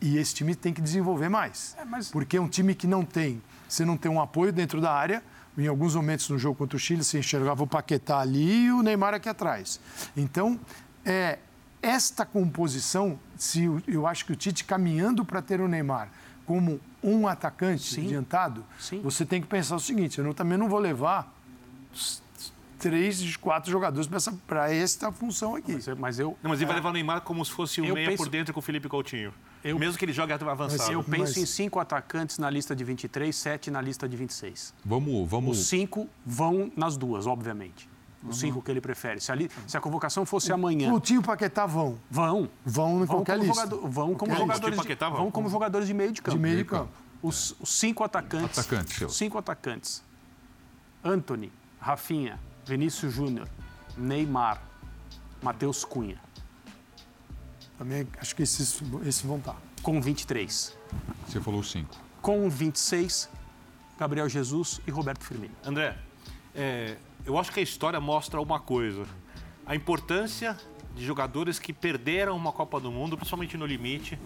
[0.00, 1.76] E esse time tem que desenvolver mais.
[1.78, 2.10] É, mas...
[2.10, 3.42] Porque é um time que não tem.
[3.68, 5.22] Você não tem um apoio dentro da área.
[5.58, 8.82] Em alguns momentos no jogo contra o Chile, você enxergava o Paquetá ali e o
[8.82, 9.80] Neymar aqui atrás.
[10.14, 10.60] Então,
[11.04, 11.38] é,
[11.80, 16.10] esta composição, se eu acho que o Tite caminhando para ter o Neymar
[16.44, 18.06] como um atacante Sim.
[18.06, 19.00] adiantado, Sim.
[19.02, 21.32] você tem que pensar o seguinte: eu não, também não vou levar
[22.78, 24.08] três, quatro jogadores
[24.46, 25.72] para esta função aqui.
[25.72, 26.78] Mas, mas eu, não, mas ele vai é.
[26.78, 29.32] levar o Neymar como se fosse um meia penso, por dentro com o Felipe Coutinho.
[29.64, 30.78] Eu, mesmo que ele jogue avançado.
[30.78, 31.36] Mas eu penso mas...
[31.36, 34.74] em cinco atacantes na lista de 23, sete na lista de 26.
[34.84, 35.58] Vamos, vamos.
[35.58, 37.88] Os cinco vão nas duas, obviamente
[38.28, 38.48] os uhum.
[38.48, 39.20] cinco que ele prefere.
[39.20, 40.90] Se, ali, se a convocação fosse amanhã.
[40.90, 41.98] Coutinho e Paquetá vão.
[42.10, 42.48] Vão.
[42.64, 43.54] Vão em qualquer lista.
[43.54, 44.80] Jogador, vão como jogadores.
[44.80, 45.14] De, vão.
[45.14, 46.36] vão como jogadores de meio de campo.
[46.36, 46.90] De meio de campo.
[47.22, 48.58] Os, os cinco atacantes.
[48.58, 50.02] Atacante, cinco atacantes.
[51.02, 53.48] Anthony, Rafinha, Vinícius Júnior,
[53.96, 54.60] Neymar,
[55.42, 56.20] Matheus Cunha.
[57.78, 59.56] Também acho que esses, esses vão estar.
[59.82, 60.76] Com 23.
[61.26, 61.94] Você falou cinco.
[62.22, 63.28] Com 26,
[63.98, 65.54] Gabriel Jesus e Roberto Firmino.
[65.64, 65.96] André,
[66.54, 69.04] é, eu acho que a história mostra uma coisa:
[69.66, 70.56] a importância
[70.94, 74.18] de jogadores que perderam uma Copa do Mundo, principalmente no limite,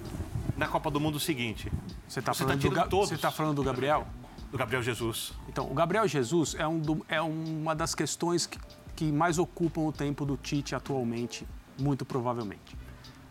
[0.57, 1.71] na Copa do Mundo seguinte.
[2.07, 4.07] Você está falando, tá do, você tá falando do Gabriel?
[4.53, 5.33] Do Gabriel Jesus.
[5.49, 8.59] Então, o Gabriel Jesus é, um do, é uma das questões que,
[8.95, 11.47] que mais ocupam o tempo do Tite atualmente,
[11.79, 12.77] muito provavelmente.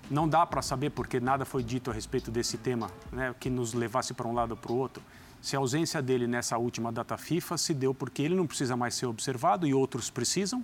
[0.10, 3.74] Não dá para saber, porque nada foi dito a respeito desse tema, né, que nos
[3.74, 5.04] levasse para um lado ou para o outro
[5.42, 8.96] se a ausência dele nessa última data FIFA se deu porque ele não precisa mais
[8.96, 10.64] ser observado e outros precisam,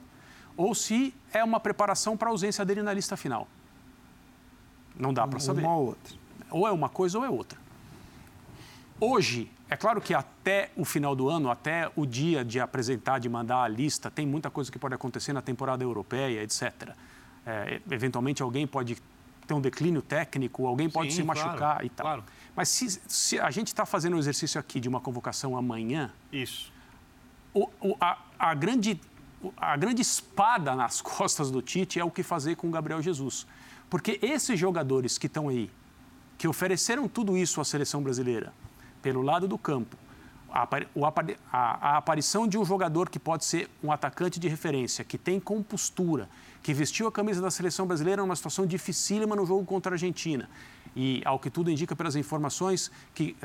[0.58, 3.48] ou se é uma preparação para a ausência dele na lista final.
[4.98, 5.62] Não dá para saber.
[5.62, 6.18] Uma ou outra.
[6.50, 7.60] Ou é uma coisa ou é outra.
[9.00, 13.28] Hoje, é claro que até o final do ano, até o dia de apresentar, de
[13.28, 16.92] mandar a lista, tem muita coisa que pode acontecer na temporada europeia, etc.
[17.46, 18.98] É, eventualmente alguém pode
[19.46, 22.06] ter um declínio técnico, alguém pode Sim, se machucar claro, e tal.
[22.06, 22.24] Claro.
[22.56, 26.12] Mas se, se a gente está fazendo o um exercício aqui de uma convocação amanhã.
[26.32, 26.72] Isso.
[27.54, 29.00] O, o, a, a, grande,
[29.58, 33.46] a grande espada nas costas do Tite é o que fazer com o Gabriel Jesus.
[33.90, 35.70] Porque esses jogadores que estão aí,
[36.38, 38.54] que ofereceram tudo isso à seleção brasileira,
[39.02, 39.96] pelo lado do campo,
[40.52, 40.68] a,
[41.52, 46.30] a, aparição de um jogador que pode ser um atacante de referência, que tem compostura,
[46.64, 50.50] que vestiu a camisa da seleção brasileira numa situação dificílima no jogo contra a Argentina.
[50.96, 53.36] E, ao que tudo indica pelas informações que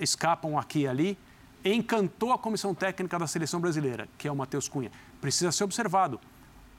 [0.00, 1.18] escapam aqui e ali,
[1.64, 4.90] encantou a comissão técnica da seleção brasileira, que é o Matheus Cunha.
[5.20, 6.18] Precisa ser observado.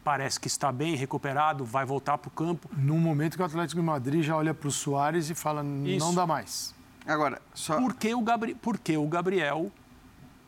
[0.03, 2.69] Parece que está bem recuperado, vai voltar para o campo.
[2.75, 6.05] No momento que o Atlético de Madrid já olha para o Soares e fala: Isso.
[6.05, 6.73] não dá mais.
[7.09, 7.79] Agora, só...
[7.79, 8.55] porque, o Gabri...
[8.55, 9.71] porque o Gabriel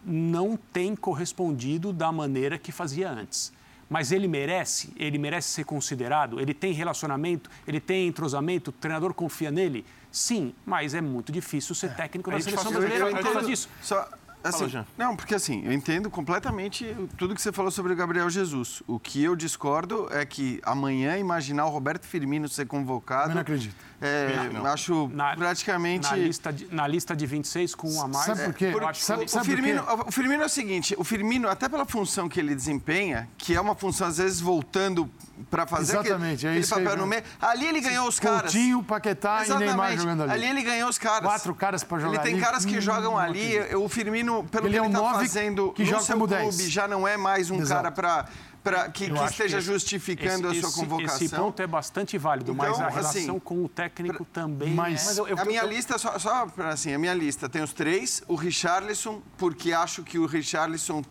[0.05, 3.53] não tem correspondido da maneira que fazia antes
[3.91, 9.13] mas ele merece, ele merece ser considerado, ele tem relacionamento, ele tem entrosamento, o treinador
[9.13, 9.85] confia nele?
[10.09, 13.67] Sim, mas é muito difícil ser técnico da seleção brasileira por causa disso.
[13.81, 14.07] Só,
[14.41, 18.29] assim, Fala, não, porque assim, eu entendo completamente tudo que você falou sobre o Gabriel
[18.29, 18.81] Jesus.
[18.87, 23.31] O que eu discordo é que amanhã imaginar o Roberto Firmino ser convocado.
[23.31, 23.75] Eu não acredito.
[24.01, 26.09] É, acho Na- praticamente.
[26.09, 28.25] Na lista, de, na lista de 26 com um a mais.
[28.25, 28.71] Sabe por quê?
[28.95, 29.61] Sabe- sabe o, por quê?
[29.61, 33.55] Firmino, o Firmino é o seguinte, o Firmino, até pela função que ele desempenha, que
[33.55, 35.07] é uma função, às vezes, voltando
[35.49, 37.25] para fazer Exatamente, é aquele, isso aquele aí papel no mesmo.
[37.27, 37.51] meio.
[37.51, 38.41] Ali ele ganhou os caras.
[38.53, 39.99] Coutinho, Paquetá e Neymar Exatamente.
[40.01, 40.31] jogando ali.
[40.31, 41.21] Ali ele ganhou os caras.
[41.29, 42.41] Quatro caras pra jogar Ele tem ali.
[42.43, 43.57] caras que Hum, jogam não ali.
[43.75, 46.33] O Firmino, pelo Ele que é ele um tá fazendo que no joga seu clube,
[46.35, 46.69] 10.
[46.71, 47.81] já não é mais um Exato.
[47.81, 48.25] cara para
[48.63, 51.25] para que, que esteja que justificando esse, a sua convocação.
[51.25, 55.01] Esse ponto é bastante válido, mas Então, a relação assim, com o técnico também mas-
[55.03, 55.05] é...
[55.05, 57.61] Mas eu- eu- a minha eu- lista, só, só pra, assim, a minha lista tem
[57.63, 61.01] os três, o Richarlison, porque acho que o Richarlison...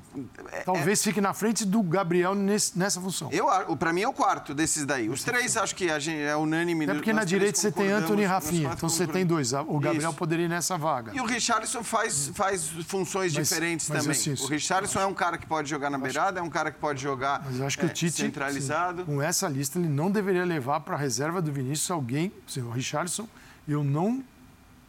[0.52, 3.28] é- Talvez fique na frente do Gabriel nesse- nessa função.
[3.32, 5.08] Eu, para mim é o quarto desses daí.
[5.08, 6.84] Os três acho que a gente é unânime.
[6.84, 8.70] Até porque na direita você tem Anthony e Rafinha.
[8.72, 9.52] Então você tem dois.
[9.52, 10.18] O Gabriel Isso.
[10.18, 11.12] poderia ir nessa vaga.
[11.14, 14.16] E o Richarlison faz, faz funções Mas- diferentes mas também.
[14.16, 16.78] assim, o Richarlison é um cara que pode jogar na beirada, é um cara que
[16.78, 19.05] pode jogar Mas eu acho que é, o Tite, centralizado.
[19.05, 22.70] com essa lista, ele não deveria levar para a reserva do Vinícius alguém, assim, o
[22.70, 23.29] Richardson,
[23.66, 24.22] eu não,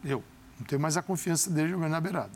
[0.03, 0.23] eu
[0.59, 2.31] não tenho mais a confiança dele jogando na beirada.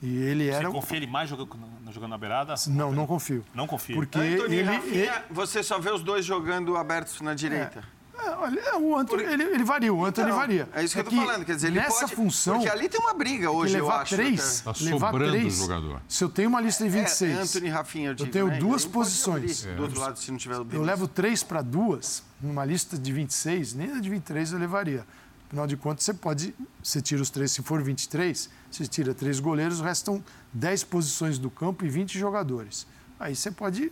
[0.00, 0.70] E ele Você era...
[0.70, 1.58] confia ele mais jogando,
[1.90, 2.54] jogando na beirada?
[2.68, 3.44] Não, não confio.
[3.52, 3.96] Não confia.
[3.96, 4.62] Porque Anthony ele...
[4.62, 7.80] Rafinha, ele- você só vê os dois jogando abertos na direita.
[7.80, 7.97] É,
[8.40, 10.68] olha, é, o Anthony, ele, ele varia, o Anthony Então, varia.
[10.74, 11.44] É isso que eu tô falando.
[11.44, 12.14] Quer dizer, ele nessa pode...
[12.16, 14.14] função, Porque ali tem uma briga que hoje, eu acho.
[14.14, 16.02] três, Tá levar sobrando três, jogador.
[16.08, 17.00] se eu tenho uma lista de até.
[17.00, 18.58] 26, É, Anthony e Rafinha, eu digo, tenho né?
[18.58, 19.62] duas posições.
[19.64, 20.86] abrir Do outro lado, se não tiver o eu Vinícius.
[20.86, 25.06] levo três para duas, numa lista de 26, nem a de 23 eu levaria.
[25.46, 29.40] Afinal de contas, você pode, você tira os três, se for 23, você tira três
[29.40, 32.86] goleiros, restam 10 posições do campo e 20 jogadores.
[33.18, 33.90] Aí você pode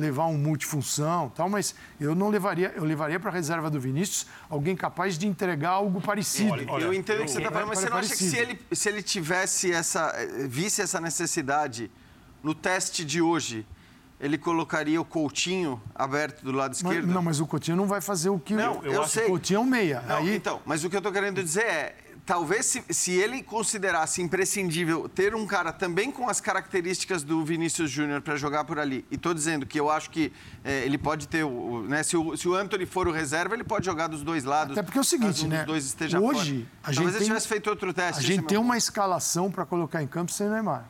[0.00, 4.26] levar um multifunção, tal, mas eu não levaria, eu levaria para a reserva do Vinícius
[4.48, 6.52] alguém capaz de entregar algo parecido.
[6.52, 8.16] Olha, olha, eu entendo o que você eu- está falando, mas você não acha que
[8.16, 8.50] se parecido.
[8.68, 10.12] ele, se ele tivesse essa,
[10.48, 11.90] visse essa necessidade
[12.42, 13.66] no teste de hoje,
[14.18, 17.06] ele colocaria o Coutinho aberto do lado Mas- esquerdo?
[17.06, 19.26] não, mas o Coutinho não vai fazer o que Não, eu o sei.
[19.26, 20.02] Coutinho é um meia.
[20.06, 21.94] Não, Aí, Então, mas o que eu estou querendo dizer é,
[22.30, 27.90] talvez se, se ele considerasse imprescindível ter um cara também com as características do Vinícius
[27.90, 31.26] Júnior para jogar por ali, e estou dizendo que eu acho que eh, ele pode
[31.26, 34.22] ter, o, né, se, o, se o Anthony for o reserva, ele pode jogar dos
[34.22, 34.78] dois lados.
[34.78, 35.56] Até porque é o seguinte, um né?
[35.58, 36.80] Dos dois esteja Hoje, fora.
[36.84, 38.20] a gente talvez tem- tivesse feito outro teste.
[38.20, 40.88] a é gente meu tem uma escalação para colocar em campo sem Neymar.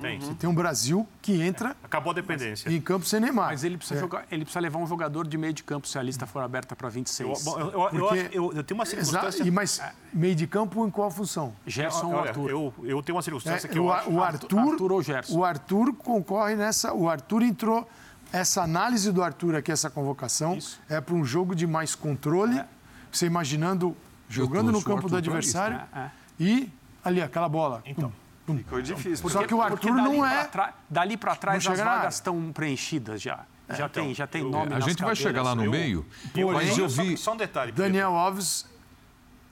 [0.00, 0.20] Tem.
[0.20, 2.70] Você tem um Brasil que entra Acabou a dependência.
[2.70, 3.48] em campo sem Neymar.
[3.48, 4.00] Mas ele precisa, É.
[4.00, 6.76] jogar, ele precisa levar um jogador de meio de campo se a lista for aberta
[6.76, 7.44] para 26.
[7.46, 9.02] Eu, eu, eu, Porque- eu- eu tenho uma Exato.
[9.04, 9.42] circunstância...
[9.42, 9.82] E, mas
[10.12, 11.52] meio de campo em qual função?
[11.66, 12.50] Gerson ou Arthur.
[12.50, 14.10] eu, eu tenho uma circunstância É, que eu o, acho...
[14.10, 15.36] o Arthur, Arthur ou Gerson?
[15.38, 16.92] O Arthur concorre nessa.
[16.94, 17.88] O Arthur entrou.
[18.32, 20.78] Essa análise do Arthur aqui, essa convocação, Isso.
[20.88, 22.62] é para um jogo de mais controle.
[23.10, 23.96] Você imaginando
[24.28, 26.10] jogando no campo do Arthur pra adversário É, é.
[26.38, 26.70] e
[27.02, 27.82] ali aquela bola.
[27.86, 28.12] Então.
[28.56, 29.28] Ficou difícil.
[29.28, 30.44] Só que o Porque Arthur dali não pra é.
[30.44, 33.44] trás- dali para trás Não as vagas estão preenchidas já.
[33.68, 36.06] Já então, tem, já tem eu- nome A gente vai chegar lá no Eu- meio,
[36.34, 37.16] eu- mas eu só- vi...
[37.18, 37.70] Só um detalhe.
[37.72, 38.64] porque- Daniel Alves,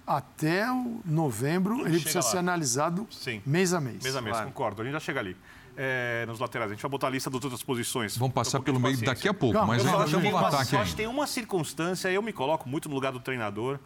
[0.07, 2.23] até o novembro, ele precisa lá.
[2.23, 3.43] ser analisado Sim.
[3.45, 4.03] mês a mês.
[4.03, 4.49] Mês a mês, Claro.
[4.49, 4.81] concordo.
[4.83, 5.37] A gente já chega ali.
[5.79, 6.71] É, nos laterais.
[6.71, 8.17] A gente vai botar a lista das outras posições.
[8.17, 9.15] Vamos passar Então, um pouquinho pelo meio paciência.
[9.15, 12.23] daqui a pouco, Calma, mas eu ainda ataque eu acho que tem uma circunstância, eu
[12.23, 13.79] me coloco muito no lugar do treinador.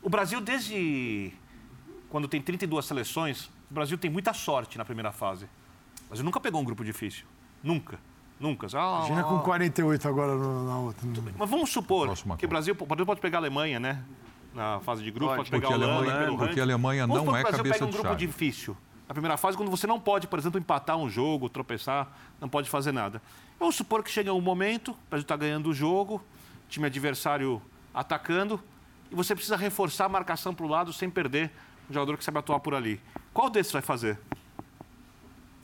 [0.00, 1.32] O Brasil, desde
[2.08, 5.46] quando tem 32 seleções, o Brasil tem muita sorte na primeira fase.
[6.04, 7.24] O Brasil nunca pegou um grupo difícil.
[7.62, 7.98] Nunca.
[8.38, 8.66] Nunca.
[8.74, 9.40] Ah, Imagina ah, com ah.
[9.42, 11.08] 48 agora no- na outra.
[11.38, 14.04] Mas vamos supor Próxima que o Brasil, o Brasil pode pegar a Alemanha, né?
[14.54, 15.38] Na fase de grupo, Pode.
[15.38, 17.48] pode, pegar Porque a Holanda, Alemanha- pelo porque a Alemanha Vamos não supor é que
[17.48, 18.26] o Brasil cabeça pega um de grupo chave.
[18.26, 18.76] difícil.
[19.08, 22.68] Na primeira fase, quando você não pode, por exemplo, empatar um jogo, tropeçar, não pode
[22.68, 23.22] fazer nada.
[23.58, 26.22] Vamos supor que chega um momento, o Brasil está ganhando o jogo,
[26.68, 27.62] time adversário
[27.94, 28.60] atacando,
[29.10, 31.50] e você precisa reforçar a marcação para o lado sem perder
[31.94, 33.00] jogador que sabe atuar por ali.
[33.32, 34.18] Qual desses vai fazer?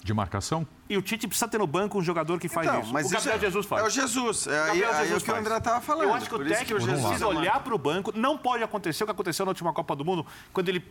[0.03, 0.67] De marcação?
[0.89, 2.93] E o Tite precisa ter no banco um jogador que faz Então, isso.
[2.93, 3.83] mas o Gabriel isso é- Jesus faz.
[3.83, 4.47] É o Jesus.
[4.47, 5.45] É aí é Jesus o que o faz.
[5.47, 6.05] André estava falando.
[6.05, 8.13] Eu acho que o técnico Jesus precisa é olhar para o banco.
[8.17, 10.83] Não pode acontecer o que aconteceu na última Copa do Mundo, quando ele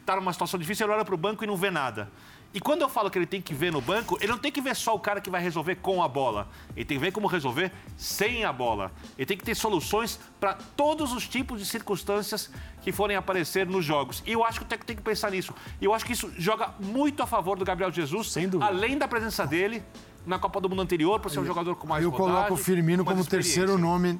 [0.00, 2.10] está numa situação difícil, ele olha para o banco e não vê nada.
[2.56, 4.62] E quando eu falo que ele tem que ver no banco, ele não tem que
[4.62, 6.48] ver só o cara que vai resolver com a bola.
[6.74, 8.90] Ele tem que ver como resolver sem a bola.
[9.18, 13.84] Ele tem que ter soluções para todos os tipos de circunstâncias que forem aparecer nos
[13.84, 14.22] jogos.
[14.26, 15.52] E eu acho que o técnico tem que pensar nisso.
[15.78, 18.70] E eu acho que isso joga muito a favor do Gabriel Jesus, Sem dúvida.
[18.70, 19.82] além da presença dele
[20.24, 22.56] na Copa do Mundo anterior, por ser um jogador com mais Eu coloco o rodagem,
[22.56, 24.18] Firmino como terceiro nome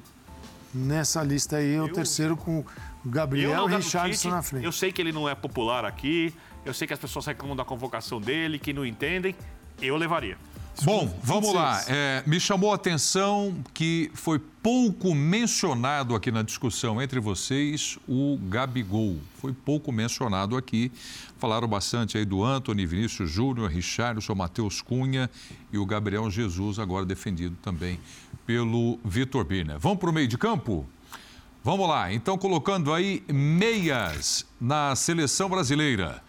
[0.71, 2.65] nessa lista aí, o terceiro com o Eu,
[3.03, 4.63] Gabriel e Richardson Tite, na frente.
[4.63, 6.35] Eu sei que ele não é popular aqui,
[6.67, 9.33] eu sei que as pessoas reclamam da convocação dele, que não entendem.
[9.81, 10.37] Eu levaria.
[10.83, 11.55] Bom, vamos 26.
[11.55, 11.83] lá.
[11.87, 18.37] É, me chamou a atenção que foi pouco mencionado aqui na discussão entre vocês o
[18.49, 19.17] Gabigol.
[19.39, 20.91] Foi pouco mencionado aqui.
[21.39, 25.29] Falaram bastante aí do Anthony, Vinícius Júnior, Richardson, Matheus Cunha
[25.71, 27.99] e o Gabriel Jesus, agora defendido também
[28.45, 29.79] pelo Vitor Bina.
[29.79, 30.85] Vamos para o meio de campo?
[31.63, 36.26] Vamos lá, então colocando aí meias na seleção brasileira.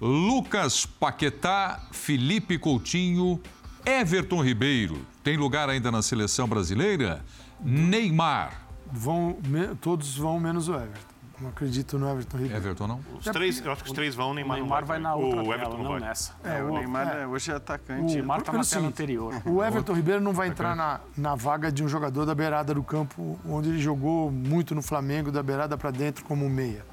[0.00, 3.38] Lucas Paquetá, Felipe Coutinho,
[3.84, 5.04] Everton Ribeiro.
[5.22, 7.22] Tem lugar ainda na seleção brasileira?
[7.62, 8.62] Neymar.
[8.90, 9.36] Vão,
[9.80, 11.10] todos vão menos o Everton.
[11.38, 12.56] Não acredito no Everton Ribeiro.
[12.56, 13.00] Everton não?
[13.18, 15.40] Os três, eu acho que os três vão, o Neymar, o Neymar vai, na outra
[15.40, 16.00] o tela, Everton não vai.
[16.00, 16.34] nessa.
[16.44, 18.12] É, o Neymar é, hoje é atacante.
[18.12, 19.42] O Neymar está na Pelo tela anterior.
[19.44, 22.82] O Everton Ribeiro não vai entrar na, na vaga de um jogador da beirada do
[22.82, 26.84] campo, onde ele jogou muito no Flamengo, da beirada para dentro como meia.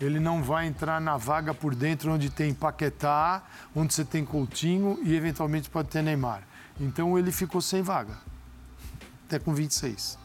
[0.00, 3.42] Ele não vai entrar na vaga por dentro, onde tem Paquetá,
[3.74, 6.42] onde você tem Coutinho e eventualmente pode ter Neymar.
[6.78, 8.18] Então ele ficou sem vaga,
[9.26, 10.18] até com 26.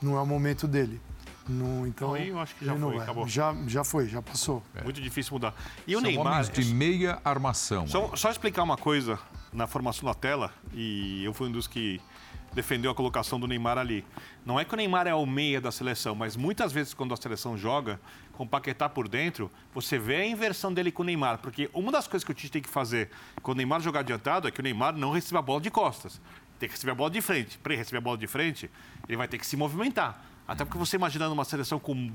[0.00, 1.00] Não é o momento dele.
[1.48, 3.02] No, então, Aí eu acho que já foi, vai.
[3.02, 3.28] acabou.
[3.28, 4.62] Já, já foi, já passou.
[4.82, 5.54] Muito difícil mudar.
[5.86, 6.26] E o São Neymar.
[6.26, 7.86] homens de meia armação.
[7.86, 9.18] Só, só explicar uma coisa
[9.52, 12.00] na formação da tela, e eu fui um dos que
[12.54, 14.04] defendeu a colocação do Neymar ali.
[14.44, 17.16] Não é que o Neymar é o meia da seleção, mas muitas vezes quando a
[17.16, 18.00] seleção joga,
[18.32, 21.38] com o Paquetá por dentro, você vê a inversão dele com o Neymar.
[21.38, 23.10] Porque uma das coisas que o Tite tem que fazer
[23.42, 26.20] quando o Neymar jogar adiantado é que o Neymar não receba a bola de costas.
[26.58, 27.58] Tem que receber a bola de frente.
[27.58, 28.70] Para ele receber a bola de frente,
[29.08, 30.24] ele vai ter que se movimentar.
[30.46, 32.12] Até porque você imaginando uma seleção com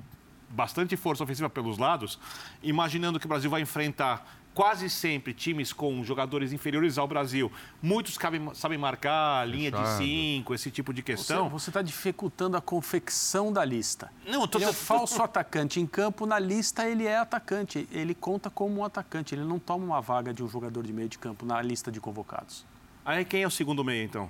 [0.49, 2.19] bastante força ofensiva pelos lados,
[2.63, 4.25] imaginando que o Brasil vai enfrentar
[4.57, 7.51] quase sempre times com jogadores inferiores ao Brasil.
[7.79, 9.97] Muitos sabem, sabem marcar linha de Fechado.
[9.99, 11.47] cinco, esse tipo de questão.
[11.47, 14.11] Você está dificultando a confecção da lista.
[14.25, 15.79] Não, eu tô- ele é um falso atacante.
[15.79, 17.87] Em campo, na lista, ele é atacante.
[17.91, 19.35] Ele conta como um atacante.
[19.35, 22.01] Ele não toma uma vaga de um jogador de meio de campo na lista de
[22.01, 22.65] convocados.
[23.05, 24.27] Aí quem é o segundo meia, então?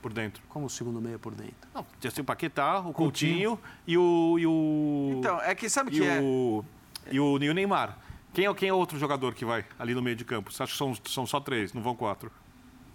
[0.00, 0.42] Por dentro.
[0.48, 1.54] Como o segundo meia por dentro.
[1.74, 4.38] Não, tinha o Paquetá, o Coutinho, e o.
[4.38, 6.18] E o Então, é que sabe o e, que é?
[6.18, 6.64] o,
[7.10, 7.98] e, o, e o Neymar.
[8.32, 10.50] Quem é, quem é outro jogador que vai ali no meio de campo?
[10.52, 12.30] Você acha que são, são só três, não vão quatro?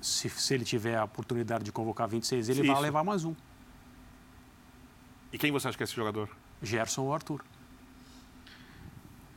[0.02, 2.72] Se, se ele tiver a oportunidade de convocar 26, ele Isso.
[2.74, 3.36] vai levar mais um.
[5.32, 6.30] E quem você acha que é esse jogador?
[6.62, 7.44] Gerson ou Arthur.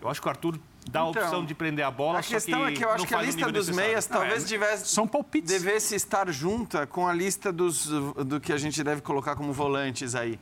[0.01, 0.59] Eu acho que o Arthur
[0.91, 3.07] dá a Então, opção de prender a bola, A só questão é que eu acho
[3.07, 3.77] que a lista dos necessário.
[3.91, 5.51] meias talvez tivesse, São palpites.
[5.53, 10.15] devesse estar junta com a lista dos, do que a gente deve colocar como volantes
[10.15, 10.39] aí.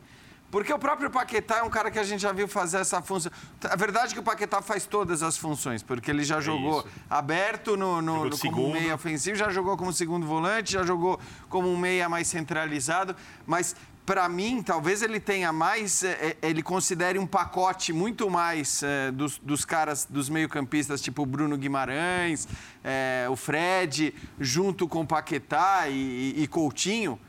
[0.50, 3.30] Porque o próprio Paquetá é um cara que a gente já viu fazer essa função.
[3.68, 6.88] A verdade é que o Paquetá faz todas as funções, porque ele já jogou isso.
[7.11, 11.20] aberto no, no, Jogou no- como meia ofensivo, já jogou como segundo volante, já jogou
[11.50, 13.14] como um meia mais centralizado.
[13.46, 16.02] Mas, para mim, talvez ele tenha mais.
[16.02, 18.80] eh, eh, ele considere um pacote muito mais
[19.12, 22.48] dos, dos caras, dos meio-campistas, tipo o Bruno Guimarães,
[22.82, 27.20] eh, o Fred, junto com o Paquetá e, e- e Coutinho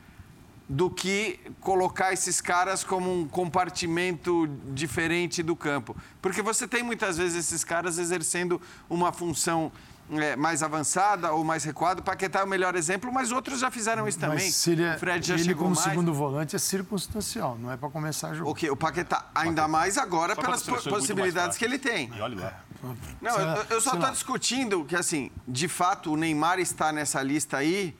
[0.70, 5.96] do que colocar esses caras como um compartimento diferente do campo.
[6.22, 9.72] Porque você tem muitas vezes esses caras exercendo uma função
[10.12, 12.00] eh, mais avançada ou mais recuada.
[12.00, 14.44] O Paquetá é o melhor exemplo, mas outros já fizeram isso também.
[14.44, 15.88] Mas se ele, é, o Fred já ele chegou como mais.
[15.88, 18.70] segundo volante é circunstancial, não é para começar a jogar.
[18.70, 22.12] O Paquetá, ainda mais agora Só pelas possibilidades que ele tem.
[22.14, 22.96] E olha lá.
[23.20, 27.56] Não, eu, eu só estou discutindo que, assim, de fato, o Neymar está nessa lista
[27.56, 27.96] aí.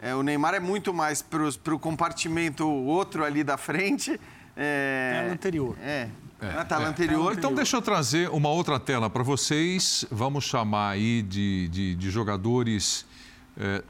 [0.00, 4.20] É, o Neymar é muito mais para o compartimento outro ali da frente.
[4.56, 5.76] É, Tela anterior.
[5.80, 6.08] É.
[6.40, 6.64] Na é.
[6.64, 7.32] tela anterior.
[7.32, 10.04] Então deixa eu trazer uma outra tela para vocês.
[10.10, 13.06] Vamos chamar aí de, de, de jogadores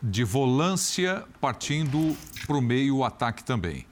[0.02, 2.14] de volância partindo
[2.46, 3.86] para o meio o ataque também.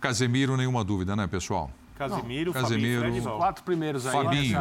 [0.00, 1.70] Casemiro, nenhuma dúvida, né, pessoal?
[1.98, 3.00] Casemiro, Casemiro.
[3.02, 3.36] Fabinho, Fred.
[3.36, 4.12] Quatro primeiros aí.
[4.12, 4.58] Fabinho.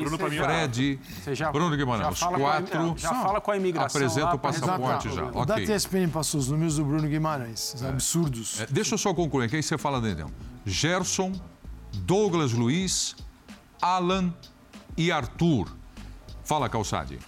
[0.00, 1.00] Bruno, pra mim, Fred,
[1.32, 2.18] já- Bruno Guimarães.
[2.18, 5.24] já com a- quatro já fala com a imigração apresenta lá o passaporte já.
[5.24, 5.54] O da.
[5.54, 8.60] TSPN passou os números do Bruno Guimarães, absurdos.
[8.60, 10.26] É, deixa eu só concluir, que aí você fala dentro.
[10.66, 11.32] Gerson,
[11.92, 13.16] Douglas Luiz,
[13.80, 14.32] Alan
[14.96, 15.68] e Arthur.
[16.44, 17.18] Fala, Calçade.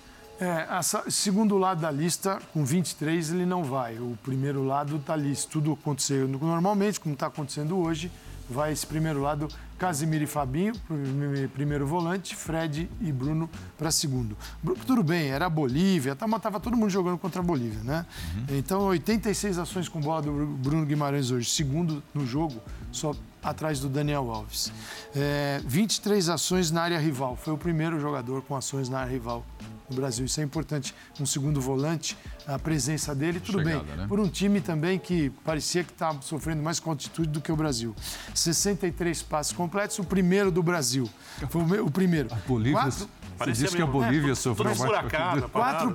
[0.40, 3.96] É, essa, segundo lado da lista, com 23, ele não vai.
[3.98, 5.35] O primeiro lado está ali.
[5.37, 8.11] Se tudo acontecer normalmente, como está acontecendo hoje,
[8.52, 14.36] vai esse primeiro lado, Casemiro e Fabinho, prime- primeiro volante, Fred e Bruno para segundo.
[14.86, 18.06] Tudo bem, era a Bolívia, estava todo mundo jogando contra a Bolívia, né?
[18.50, 22.60] Então, 86 ações com bola do Bruno Guimarães hoje, segundo no jogo,
[22.92, 23.12] só
[23.42, 24.72] atrás do Daniel Alves.
[25.14, 29.45] É, 23 ações na área rival, foi o primeiro jogador com ações na área rival
[29.90, 30.24] no Brasil.
[30.24, 30.95] Isso é importante.
[31.20, 32.16] Um segundo volante,
[32.47, 33.97] a presença dele, tudo Chegada, bem.
[33.97, 34.07] né?
[34.09, 37.57] Por um time também que parecia que estava sofrendo mais com altitude do que o
[37.57, 37.95] Brasil.
[38.34, 41.09] 63 passes completos, o primeiro do Brasil.
[41.51, 42.28] Foi o, me- o primeiro.
[42.47, 43.09] Bolívia, Quatro,
[43.43, 44.01] você Parecia disse que a mesmo.
[44.01, 45.45] Bolívia É, sofreu mais...
[45.53, 45.93] quatro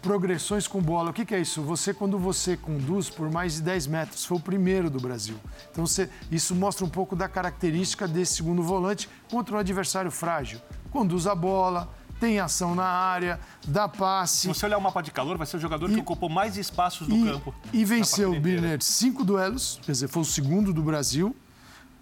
[0.00, 1.10] progressões com bola.
[1.10, 1.62] O que, que é isso?
[1.62, 5.36] Você, quando você conduz por mais de 10 metros, foi o primeiro do Brasil.
[5.70, 10.60] Então, você- isso mostra um pouco da característica desse segundo volante contra um adversário frágil.
[10.90, 11.88] Conduz a bola,
[12.20, 14.42] tem ação na área, dá passe.
[14.42, 16.56] Se você olhar o mapa de calor, vai ser o jogador E- que ocupou mais
[16.56, 17.54] espaços do e, campo.
[17.72, 18.40] e venceu o.
[18.40, 21.34] Birner cinco duelos, quer dizer, foi o segundo do Brasil,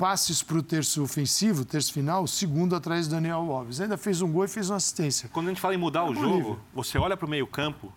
[0.01, 3.83] passes para o terço ofensivo, terço final, segundo atrás do Daniel Alves.
[3.83, 5.29] Ainda fez um gol e fez uma assistência.
[5.29, 7.93] Quando a gente fala em mudar é o jogo, você olha para o meio-campo,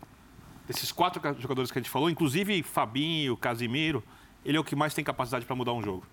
[0.69, 4.03] esses quatro jogadores que a gente falou, inclusive Fabinho, Casimiro,
[4.43, 6.05] ele é o que mais tem capacidade para mudar um jogo.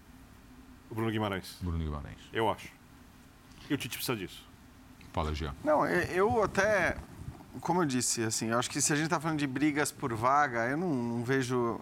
[0.89, 1.57] O Bruno Guimarães.
[1.61, 2.21] Bruno Guimarães.
[2.33, 2.69] Eu acho.
[3.69, 4.47] E o Tite precisa disso.
[5.13, 5.57] Fala, Jean.
[5.65, 6.99] Não, eu até
[7.61, 10.15] como eu disse, assim, eu acho que se a gente está falando de brigas por
[10.15, 11.81] vaga, eu não, não, vejo.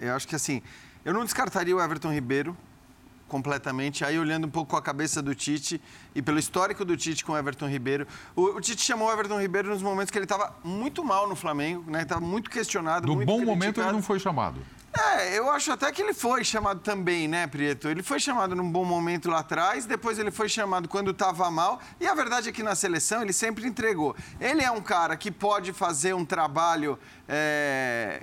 [0.00, 0.60] Eu acho que assim,
[1.04, 2.56] eu não descartaria o Everton Ribeiro
[3.28, 4.04] completamente.
[4.04, 5.80] Aí olhando um pouco com a cabeça do Tite
[6.14, 9.40] e pelo histórico do Tite com o Everton Ribeiro, o, o Tite chamou o Everton
[9.40, 12.02] Ribeiro nos momentos que ele estava muito mal no Flamengo, né?
[12.02, 13.06] Estava muito questionado.
[13.06, 13.58] No muito bom criticado.
[13.58, 14.60] momento ele não foi chamado.
[14.96, 17.88] É, eu acho até que ele foi chamado também, né, Prieto?
[17.88, 21.80] Ele foi chamado num bom momento lá atrás, depois ele foi chamado quando estava mal,
[21.98, 24.14] e a verdade é que na seleção ele sempre entregou.
[24.40, 26.96] Ele é um cara que pode fazer um trabalho
[27.28, 28.22] é,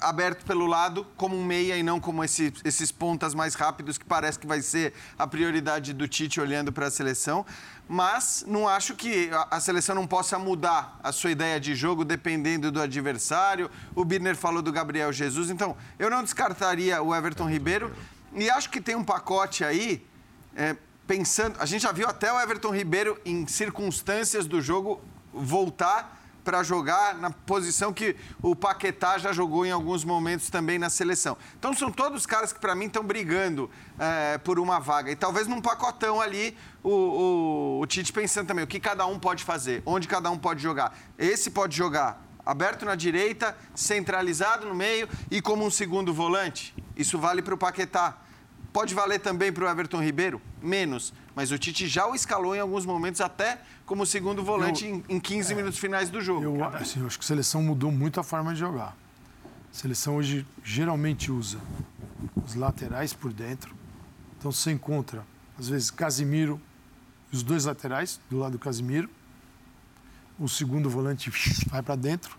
[0.00, 4.04] aberto pelo lado, como um meia e não como esse, esses pontas mais rápidos, que
[4.04, 7.44] parece que vai ser a prioridade do Tite olhando para a seleção
[7.88, 12.72] mas não acho que a seleção não possa mudar a sua ideia de jogo dependendo
[12.72, 13.70] do adversário.
[13.94, 17.94] O Birner falou do Gabriel Jesus, então eu não descartaria o Everton Ribeiro
[18.34, 20.06] e acho que tem um pacote aí.
[20.56, 20.74] É,
[21.06, 25.02] pensando, a gente já viu até o Everton Ribeiro em circunstâncias do jogo
[25.32, 30.90] voltar para jogar na posição que o Paquetá já jogou em alguns momentos também na
[30.90, 31.36] seleção.
[31.58, 35.10] Então são todos caras que para mim estão brigando é, por uma vaga.
[35.10, 39.18] E talvez num pacotão ali o, o, o Tite pensando também o que cada um
[39.18, 40.96] pode fazer, onde cada um pode jogar.
[41.18, 46.74] Esse pode jogar aberto na direita, centralizado no meio e como um segundo volante.
[46.96, 48.18] Isso vale para o Paquetá.
[48.72, 50.40] Pode valer também para o Everton Ribeiro?
[50.60, 51.12] Menos.
[51.34, 53.60] Mas o Tite já o escalou em alguns momentos, até
[53.92, 56.42] como segundo volante eu, em, em 15 é, minutos finais do jogo.
[56.42, 58.96] Eu, assim, eu acho que a seleção mudou muito a forma de jogar.
[59.70, 61.58] A seleção hoje geralmente usa
[62.42, 63.74] os laterais por dentro.
[64.38, 65.22] Então você encontra,
[65.58, 66.58] às vezes, Casimiro,
[67.30, 69.10] os dois laterais do lado do Casimiro.
[70.38, 71.30] O segundo volante
[71.68, 72.38] vai para dentro,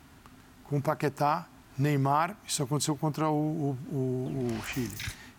[0.64, 1.46] com Paquetá,
[1.78, 2.36] Neymar.
[2.48, 4.96] Isso aconteceu contra o, o, o, o Chile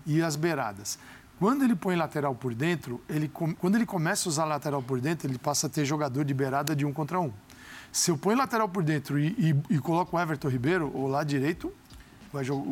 [0.06, 0.96] e as beiradas.
[1.38, 5.28] Quando ele põe lateral por dentro, ele, quando ele começa a usar lateral por dentro,
[5.28, 7.32] ele passa a ter jogador de beirada de um contra um.
[7.90, 11.26] Se eu ponho lateral por dentro e, e, e coloco o Everton Ribeiro, o lado
[11.26, 11.72] direito,
[12.34, 12.64] vai jogar,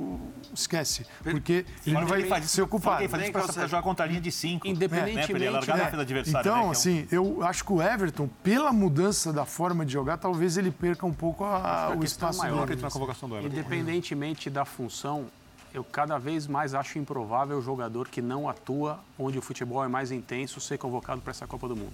[0.52, 1.06] esquece.
[1.22, 3.02] Porque ele não vai faz, ser ocupado.
[3.02, 4.66] Ele faz isso para jogar contra a linha de cinco.
[4.66, 5.32] Independentemente.
[5.32, 5.50] Né?
[5.50, 5.96] largar é.
[5.96, 6.40] na adversário.
[6.40, 6.62] Então, né?
[6.62, 6.70] é um...
[6.70, 11.06] assim, eu acho que o Everton, pela mudança da forma de jogar, talvez ele perca
[11.06, 12.82] um pouco a, a o espaço maior dele.
[12.82, 13.56] Na convocação do Everton.
[13.56, 15.26] Independentemente da função,
[15.72, 19.88] eu cada vez mais acho improvável o jogador que não atua onde o futebol é
[19.88, 21.92] mais intenso ser convocado para essa Copa do Mundo.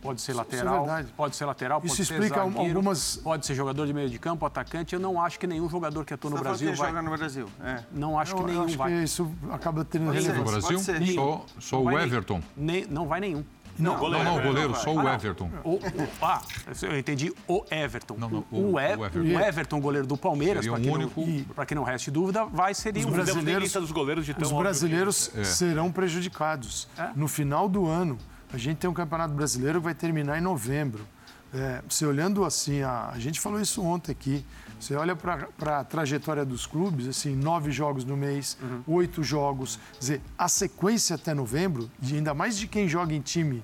[0.00, 3.16] Pode ser lateral, é pode ser lateral, pode Isso ser explica zagueiro, algumas...
[3.16, 4.94] pode ser jogador de meio de campo, atacante.
[4.94, 6.88] Eu não acho que nenhum jogador que atua no Brasil vai...
[6.88, 7.48] joga no Brasil.
[7.60, 7.82] É.
[7.90, 8.92] Não acho eu, que nenhum acho vai.
[8.92, 10.38] Que isso acaba tendo relevância.
[10.38, 12.40] No Brasil, só, só o Everton.
[12.56, 13.44] Nem, não vai nenhum.
[13.78, 15.50] Não, não, goleiro, não, não, goleiro, só o ah, Everton.
[15.62, 15.80] O, o,
[16.22, 16.42] ah,
[16.82, 18.16] eu entendi o Everton.
[18.18, 19.18] Não, não, o, o, Everton.
[19.18, 19.80] o, Everton.
[19.80, 21.20] goleiro do Palmeiras, para quem, único...
[21.20, 23.72] Não, quem não reste dúvida, vai ser os um brasileiros.
[23.72, 25.44] Dos goleiros de os brasileiros é.
[25.44, 26.88] serão prejudicados.
[26.96, 27.10] É.
[27.14, 28.18] No final do ano,
[28.52, 31.06] a gente tem um campeonato brasileiro que vai terminar em novembro.
[31.52, 34.44] É, você olhando assim, a, a gente falou isso ontem aqui.
[34.78, 38.82] Você olha para a trajetória dos clubes, assim, nove jogos no mês, uhum.
[38.86, 39.78] oito jogos.
[39.94, 43.62] Quer dizer, a sequência até novembro, e ainda mais de quem joga em time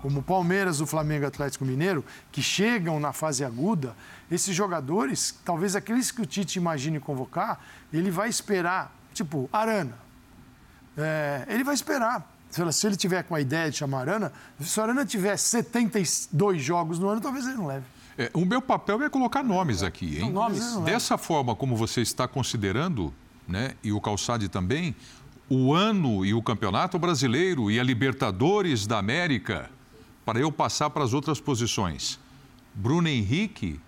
[0.00, 3.94] como o Palmeiras, o Flamengo Atlético Mineiro, que chegam na fase aguda,
[4.30, 7.60] esses jogadores, talvez aqueles que o Tite imagine convocar,
[7.92, 9.98] ele vai esperar, tipo, Arana.
[10.96, 12.28] É, ele vai esperar.
[12.50, 16.98] Se ele tiver com a ideia de chamar Arana, se o Arana tiver 72 jogos
[16.98, 17.84] no ano, talvez ele não leve.
[18.18, 20.30] É, o meu papel é colocar nomes aqui, hein?
[20.30, 20.76] Nomes.
[20.78, 23.12] Dessa forma como você está considerando,
[23.46, 24.94] né, e o Calçade também,
[25.48, 29.70] o ano e o Campeonato Brasileiro e a Libertadores da América,
[30.24, 32.20] para eu passar para as outras posições.
[32.74, 33.80] Bruno Henrique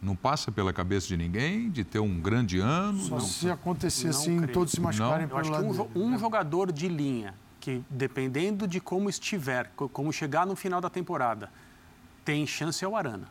[0.00, 2.98] não passa pela cabeça de ninguém de ter um grande ano.
[3.00, 3.20] Só não.
[3.20, 4.52] se acontecer assim, creio.
[4.52, 5.36] todos se machucarem não.
[5.36, 5.70] pelo lado.
[5.70, 10.54] acho que um, um jogador de linha que, dependendo de como estiver, como chegar no
[10.54, 11.50] final da temporada,
[12.24, 13.28] tem chance é o Arana.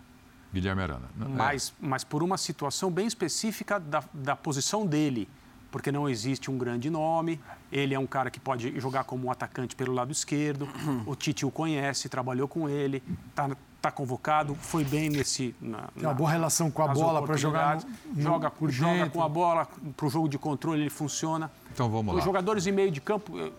[0.54, 1.10] Guilherme Arana.
[1.20, 1.28] É.
[1.28, 1.86] Mas, é.
[1.86, 5.28] mas por uma situação bem específica da, da posição dele,
[5.72, 7.42] porque não existe um grande nome.
[7.72, 10.70] Ele é um cara que pode jogar como um atacante pelo lado esquerdo.
[11.08, 13.50] O Tite o conhece, trabalhou com ele, está
[13.82, 15.56] tá convocado, foi bem nesse.
[15.60, 17.80] Na, Tem uma boa relação com a bola para jogar.
[18.14, 21.52] No, joga, por joga com a bola, para o jogo de controle ele funciona.
[21.74, 22.20] Então vamos lá.
[22.20, 23.52] Os jogadores em meio de campo,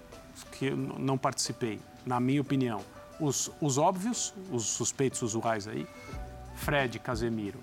[0.53, 2.81] que eu não participei, na minha opinião,
[3.21, 5.87] os, os óbvios, os suspeitos usuais aí,
[6.65, 7.59] Fred, Casemiro,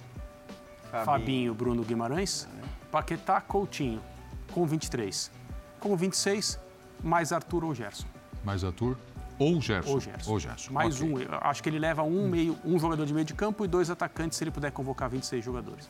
[0.91, 2.47] Fabinho, Fabinho Bruno Guimarães,
[2.91, 3.99] Paquetá, Coutinho,
[4.53, 5.31] com 23.
[5.79, 6.59] Com 26,
[7.03, 8.05] mais Arthur ou Gerson.
[8.43, 8.95] Mais Arthur
[9.39, 9.91] ou Gerson?
[9.91, 10.31] Ou Gerson.
[10.31, 10.71] Ou Gerson.
[10.71, 11.11] Mais okay.
[11.11, 11.19] um.
[11.19, 13.89] Eu acho que ele leva um, meio, um jogador de meio de campo e dois
[13.89, 15.89] atacantes se ele puder convocar 26 jogadores.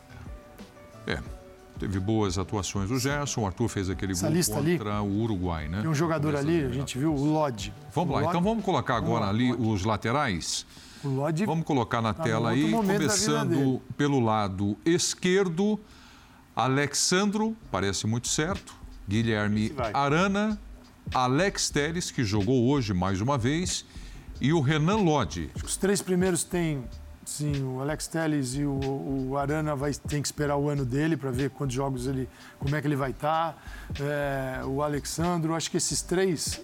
[1.05, 1.19] É.
[1.77, 5.23] Teve boas atuações do Gerson, o Arthur fez aquele Essa gol lista contra ali, o
[5.23, 5.81] Uruguai, né?
[5.81, 7.73] Tem um jogador ali, a gente viu, o Lodge.
[7.91, 10.65] Vamos o lá, Lodge, então vamos colocar agora ali os laterais.
[11.03, 15.79] O Lodge Vamos colocar na tá tela aí, começando pelo lado esquerdo,
[16.55, 18.75] Alexandro, parece muito certo,
[19.07, 19.73] Guilherme.
[19.93, 20.59] Arana,
[21.13, 23.85] Alex Teles, que jogou hoje mais uma vez,
[24.39, 25.49] e o Renan Lodge.
[25.63, 26.83] Os três primeiros têm,
[27.25, 31.15] sim, o Alex Telles e o, o Arana vai, tem que esperar o ano dele
[31.15, 32.27] para ver quantos jogos ele,
[32.59, 33.55] como é que ele vai estar.
[34.67, 36.61] o Alexandro, acho que esses três,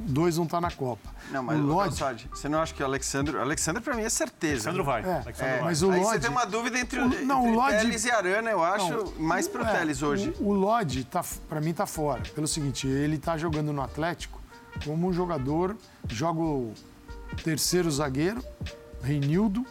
[0.00, 1.08] dois vão estar na Copa.
[1.30, 3.36] Não, mas o o Lodge, Calçade, você não acha que o Alexandre...
[3.36, 4.68] O Alexandre, pra mim, é certeza.
[4.70, 5.02] Alexandro vai.
[5.02, 5.64] É, Alexandro É, vai.
[5.64, 7.76] mas o Aí Lodge- você tem uma dúvida entre, O- o, não, o entre Lodge-
[7.78, 10.34] Teles e Arana, eu acho, Não, mais pro é, Teles hoje.
[10.40, 12.22] O, o Lodge, tá, para mim, tá fora.
[12.34, 14.40] Pelo seguinte, ele tá jogando no Atlético
[14.84, 15.76] como um jogador,
[16.08, 16.72] joga o
[17.44, 18.42] terceiro zagueiro,
[19.02, 19.64] Reinildo,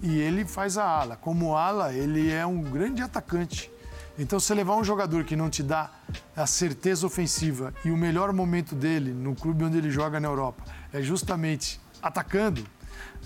[0.00, 1.16] e ele faz a ala.
[1.16, 3.70] Como ala, ele é um grande atacante.
[4.18, 5.90] Então, se levar um jogador que não te dá
[6.36, 10.64] a certeza ofensiva e o melhor momento dele no clube onde ele joga na Europa
[10.92, 12.64] é justamente atacando,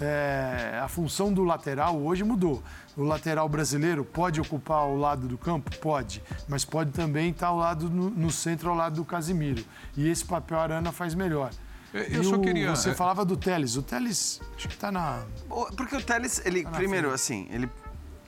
[0.00, 2.62] é, a função do lateral hoje mudou.
[2.96, 5.74] O lateral brasileiro pode ocupar o lado do campo?
[5.78, 9.64] Pode, mas pode também estar ao lado, no, no centro, ao lado do Casimiro.
[9.96, 11.50] E esse papel Arana faz melhor.
[11.94, 13.76] É, eu E só queria- Você é- falava do Teles.
[13.76, 15.24] O Teles, acho que está na.
[15.76, 17.20] Porque o Teles, ele, na primeiro, frente.
[17.20, 17.70] assim, ele,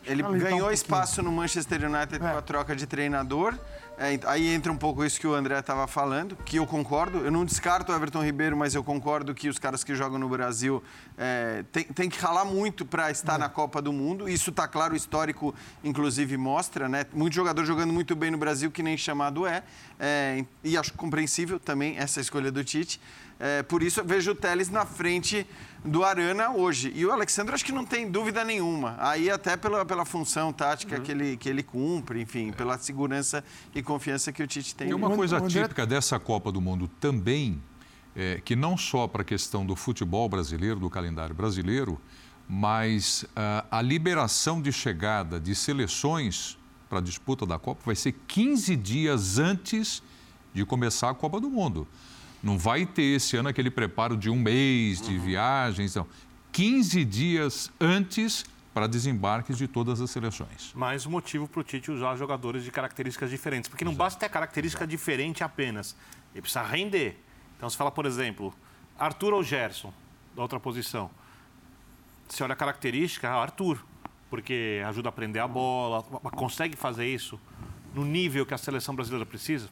[0.04, 2.36] ele um ganhou espaço no Manchester United com É.
[2.36, 3.58] a troca de treinador.
[3.96, 7.18] É, aí entra um pouco isso que o André estava falando, que eu concordo.
[7.18, 10.28] Eu não descarto o Everton Ribeiro, mas eu concordo que os caras que jogam no
[10.28, 10.82] Brasil
[11.16, 13.12] é, tem, tem que ralar muito para É.
[13.12, 14.28] estar na Copa do Mundo.
[14.28, 15.54] Isso está claro, o histórico,
[15.84, 17.06] inclusive, mostra, né?
[17.14, 19.62] Muito jogador jogando muito bem no Brasil, que nem chamado é.
[20.00, 23.00] É, e acho compreensível também essa escolha do Tite.
[23.38, 25.46] É, por isso eu vejo o Teles na frente
[25.84, 26.92] do Arana hoje.
[26.94, 28.96] E o Alexandre acho que não tem dúvida nenhuma.
[28.98, 33.82] Aí até pela, pela função tática que, ele, que ele cumpre, enfim, pela segurança e
[33.82, 34.88] confiança que o Tite tem.
[34.88, 37.60] Tem uma coisa típica dessa Copa do Mundo também,
[38.16, 42.00] é, que não só para a questão do futebol brasileiro, do calendário brasileiro,
[42.48, 46.58] mas ah, a liberação de chegada de seleções
[46.88, 50.02] para a disputa da Copa vai ser 15 dias antes
[50.52, 51.88] de começar a Copa do Mundo.
[52.44, 56.06] Não vai ter esse ano aquele preparo de um mês de viagens, não.
[56.52, 60.70] 15 dias antes para desembarques de todas as seleções.
[60.74, 63.66] mais um motivo para o Tite usar jogadores de características diferentes.
[63.66, 65.96] Porque não basta ter característica diferente apenas.
[66.34, 67.18] Ele precisa render.
[67.56, 68.52] Então, se fala, por exemplo,
[68.98, 69.90] Arthur ou Gerson,
[70.36, 71.10] da outra posição.
[72.28, 73.82] Você olha a característica, ah, Arthur.
[74.28, 77.40] Porque ajuda a prender a bola, consegue fazer isso
[77.94, 79.70] no nível que a seleção brasileira precisa?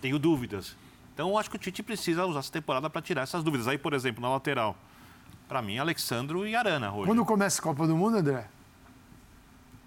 [0.00, 0.74] Tenho dúvidas.
[1.14, 3.68] Então, eu acho que o Tite precisa usar essa temporada para tirar essas dúvidas.
[3.68, 4.76] Aí, por exemplo, na lateral,
[5.48, 7.06] para mim, Alexandro e Arana hoje.
[7.06, 8.48] Quando começa a Copa do Mundo, André?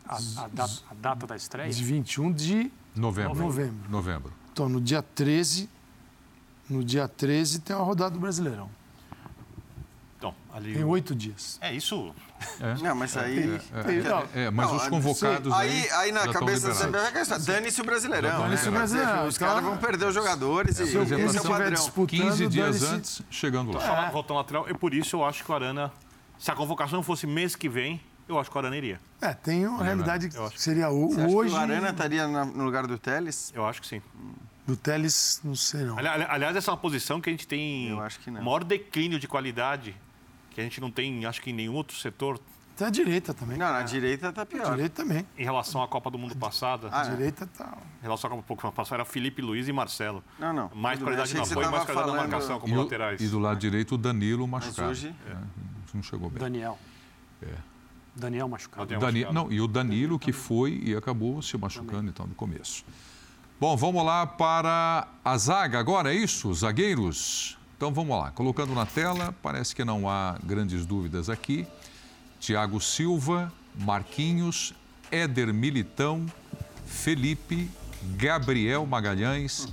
[0.07, 1.71] A, a data, a data da estreia?
[1.71, 3.39] De 21 de Novembro.
[3.39, 3.89] novembro.
[3.89, 4.33] Novembro.
[4.53, 5.67] Então, no dia 13,
[6.69, 8.69] no dia 13 tem a rodada do Brasileirão.
[10.27, 10.73] Então, ali...
[10.73, 11.57] Tem oito dias.
[11.61, 12.13] É isso.
[12.81, 13.59] Não, mas aí.
[13.85, 17.83] Tem- não, É, mas Não, os convocados Aí, aí na cabeça do é dane-se o
[17.83, 18.41] Brasileirão.
[18.41, 18.69] Dane-se né?
[18.69, 19.27] o Brasileirão.
[19.27, 21.69] Os caras vão perder os jogadores e Se esse é o estiver padrão.
[21.71, 23.79] disputando, 15 dias dane-se- antes, chegando lá.
[23.79, 25.91] Falar, voltando lateral, e por isso eu acho que o Arana,
[26.39, 28.99] se a convocação fosse mês que vem, eu acho que o Arana iria.
[29.21, 31.49] É, tem uma realidade Eu que seria o- Você acha hoje.
[31.51, 33.51] que o Arana estaria no lugar do Teles?
[33.55, 34.01] Eu acho que sim.
[34.67, 35.97] Do Teles, não sei não.
[35.97, 38.41] Ali- ali- Aliás, essa é uma posição que a gente tem Eu acho que não.
[38.41, 39.95] maior declínio de qualidade,
[40.55, 42.39] que a gente não tem, acho que em nenhum outro setor,
[42.77, 43.57] Tem a direita também.
[43.57, 44.71] Não, na direita tá A pior.
[44.71, 45.25] direita também.
[45.37, 46.89] em relação à Copa do Mundo passada.
[46.91, 47.09] Ah, A é.
[47.11, 47.77] direita tá.
[47.99, 50.21] Em relação à Copa do Mundo passada, era Felipe Luiz e Marcelo.
[50.39, 50.69] Não, não.
[50.73, 52.81] Mais Tudo bem, qualidade achei no apoio, mais qualidade na falando- marcação como E, o-
[52.83, 53.21] laterais.
[53.21, 54.89] e do lado direito, o Danilo Mas machucado.
[54.91, 55.15] hoje.
[55.29, 55.35] É,
[55.93, 56.39] não chegou bem.
[56.39, 56.77] Daniel.
[58.15, 58.85] Daniel machucado.
[58.87, 59.01] Daniel
[59.31, 59.33] machucado.
[59.33, 62.85] não, e o Danilo que foi e acabou se machucando então no começo.
[63.59, 66.53] Bom, vamos lá para a zaga agora, é isso?
[66.53, 67.57] Zagueiros?
[67.77, 71.67] Então vamos lá, colocando na tela, parece que não há grandes dúvidas aqui.
[72.39, 74.73] Thiago Silva, Marquinhos,
[75.11, 76.25] Éder Militão,
[76.85, 77.69] Felipe,
[78.15, 79.67] Gabriel Magalhães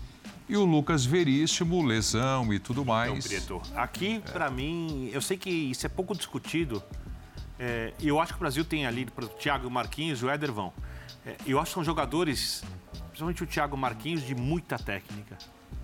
[0.48, 3.26] e o Lucas Veríssimo, lesão e tudo Então, mais.
[3.26, 6.82] Prieto, aqui, pra mim, eu sei que isso é pouco discutido.
[7.58, 10.52] É, e eu acho que o Brasil tem ali, o Thiago Marquinhos e o Éder
[10.52, 10.72] vão.
[11.24, 12.64] É, eu acho que são jogadores,
[13.10, 15.38] principalmente o Thiago Marquinhos, de muita técnica.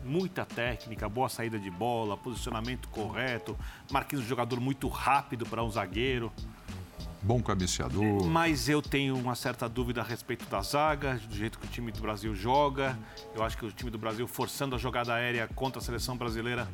[0.05, 3.57] Muita técnica, boa saída de bola, posicionamento correto.
[3.91, 6.33] Marquinhos, um jogador muito rápido para um zagueiro.
[7.21, 8.25] bom cabeceador.
[8.25, 11.93] Mas eu tenho uma certa dúvida a respeito da zaga, do jeito que o time
[11.93, 12.99] do Brasil joga.
[13.35, 16.69] Eu acho que o time do Brasil forçando a jogada aérea contra a seleção brasileira,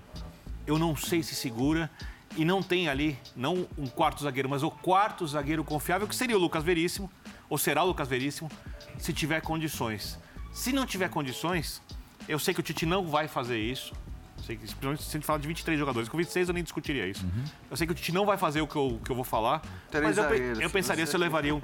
[0.66, 1.90] eu não sei se segura.
[2.36, 6.36] E não tem ali, não um quarto zagueiro, mas o quarto zagueiro confiável, que seria
[6.36, 7.08] o Lucas Veríssimo,
[7.48, 8.50] ou será o Lucas Veríssimo,
[8.98, 10.18] se tiver condições.
[10.52, 11.80] Se não tiver condições,
[12.28, 13.92] eu sei que o Tite não vai fazer isso.
[14.44, 17.06] Sei que, principalmente se a gente fala de 23 jogadores, com 26 eu nem discutiria
[17.06, 17.24] isso.
[17.24, 17.44] Uhum.
[17.70, 19.62] Eu sei que o Tite não vai fazer o que eu, que eu vou falar.
[19.90, 21.60] Três mas eu, zagueiros, eu pensaria se eu levaria um.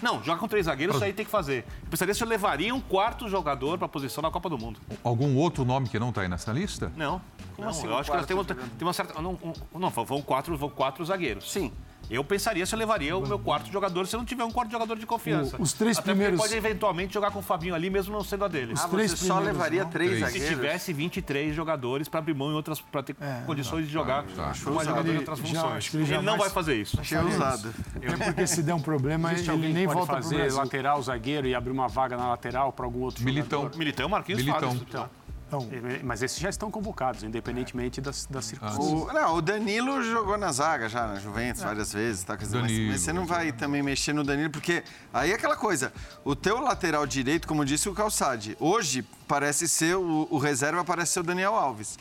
[0.00, 1.64] Não, joga com três zagueiros, isso aí tem que fazer.
[1.82, 4.80] Eu pensaria se eu levaria um quarto jogador para a posição na Copa do Mundo.
[5.02, 6.92] Algum outro nome que não está aí nessa lista?
[6.96, 7.20] Não.
[7.56, 7.86] Como não, assim?
[7.86, 9.20] Eu acho que tem uma, tem uma certa.
[9.20, 11.50] Não, um, não, vão quatro, vão quatro zagueiros.
[11.50, 11.72] Sim.
[12.10, 14.72] Eu pensaria se eu levaria o meu quarto jogador se eu não tiver um quarto
[14.72, 15.56] jogador de confiança.
[15.56, 16.40] O, os três Até primeiros.
[16.40, 18.72] pode eventualmente jogar com o Fabinho ali, mesmo não sendo a dele.
[18.72, 19.90] Os ah, três você só levaria não?
[19.90, 20.48] três, três zagueiros.
[20.48, 22.80] Se tivesse 23 jogadores para abrir mão em outras.
[22.80, 25.94] para ter é, condições de jogar tá, com mais jogadores em outras funções.
[25.94, 27.00] ele, ele não vai fazer isso.
[27.00, 27.72] Achei usado.
[28.02, 31.70] É porque se der um problema, ele nem pode volta fazer lateral, zagueiro e abrir
[31.70, 33.60] uma vaga na lateral para algum outro Militão.
[33.60, 33.78] jogador.
[33.78, 34.76] Militão, Marquinhos Militão.
[34.76, 35.10] Faz,
[35.50, 35.68] então.
[36.04, 39.02] Mas esses já estão convocados, independentemente das, das circunstâncias.
[39.02, 41.66] O, não, o Danilo jogou na zaga já, na Juventus, é.
[41.66, 42.22] várias vezes.
[42.22, 45.92] Tá, mas, mas, você não vai também mexer no Danilo, porque aí é aquela coisa.
[46.24, 51.12] O teu lateral direito, como disse o Calçade, hoje parece ser, o, o reserva parece
[51.12, 51.98] ser o Daniel Alves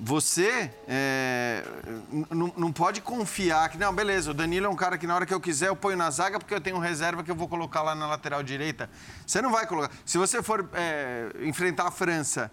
[0.00, 1.64] você é,
[2.56, 5.34] não pode confiar que, não, beleza, o Danilo é um cara que na hora que
[5.34, 7.94] eu quiser eu ponho na zaga porque eu tenho reserva que eu vou colocar lá
[7.94, 8.88] na lateral direita.
[9.26, 9.90] Você não vai colocar.
[10.04, 12.50] Se você for é, enfrentar a França.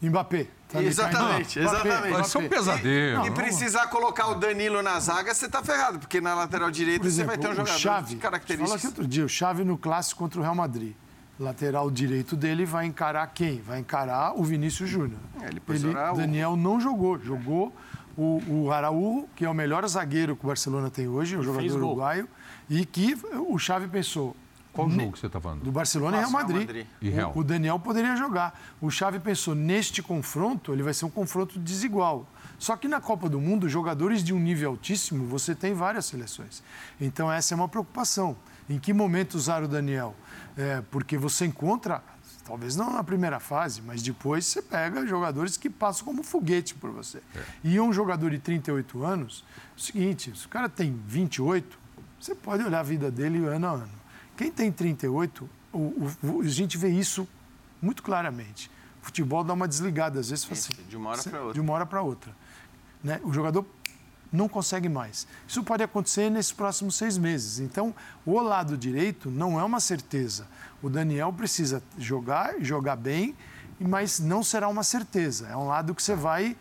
[0.00, 0.46] Mbappé.
[0.68, 2.20] Tá exatamente, não, exatamente.
[2.20, 3.24] Isso é um pesadelo.
[3.24, 7.06] E, e precisar colocar o Danilo na zaga, você tá ferrado, porque na lateral direita
[7.06, 8.68] exemplo, você vai ter um jogador Chave, de características.
[8.68, 10.94] Fala aqui outro dia, o Chave no clássico contra o Real Madrid
[11.38, 13.60] lateral direito dele vai encarar quem?
[13.60, 15.18] Vai encarar o Vinícius Júnior.
[15.40, 17.72] É, ele, ele Daniel não jogou, jogou
[18.16, 21.76] o, o Araújo, que é o melhor zagueiro que o Barcelona tem hoje, um jogador
[21.76, 22.28] uruguaio,
[22.68, 23.16] e que
[23.48, 24.36] o Xavi pensou.
[24.72, 25.62] Qual jogo que você está falando?
[25.62, 26.66] Do Barcelona e Real Madrid.
[26.66, 26.86] Madrid.
[27.00, 27.32] E Real.
[27.32, 28.60] O, o Daniel poderia jogar.
[28.80, 32.26] O Xavi pensou, neste confronto, ele vai ser um confronto desigual.
[32.58, 36.62] Só que na Copa do Mundo, jogadores de um nível altíssimo, você tem várias seleções.
[37.00, 38.36] Então essa é uma preocupação.
[38.68, 40.14] Em que momento usar o Daniel?
[40.56, 42.02] É, porque você encontra,
[42.44, 46.90] talvez não na primeira fase, mas depois você pega jogadores que passam como foguete por
[46.90, 47.18] você.
[47.34, 47.42] É.
[47.64, 51.78] E um jogador de 38 anos, é o seguinte, se o cara tem 28,
[52.20, 54.04] você pode olhar a vida dele ano a ano.
[54.36, 55.78] Quem tem 38, o,
[56.22, 57.28] o, a gente vê isso
[57.82, 58.70] muito claramente.
[59.02, 61.52] O futebol dá uma desligada, às vezes, assim, de uma hora para outra.
[61.52, 62.36] De uma hora para outra.
[63.02, 63.20] Né?
[63.22, 63.66] O jogador
[64.34, 65.26] não consegue mais.
[65.46, 67.60] Isso pode acontecer nesses próximos seis meses.
[67.60, 67.94] Então,
[68.26, 70.46] o lado direito não é uma certeza.
[70.82, 73.34] O Daniel precisa jogar, jogar bem,
[73.78, 75.46] mas não será uma certeza.
[75.48, 76.56] É um lado que você vai.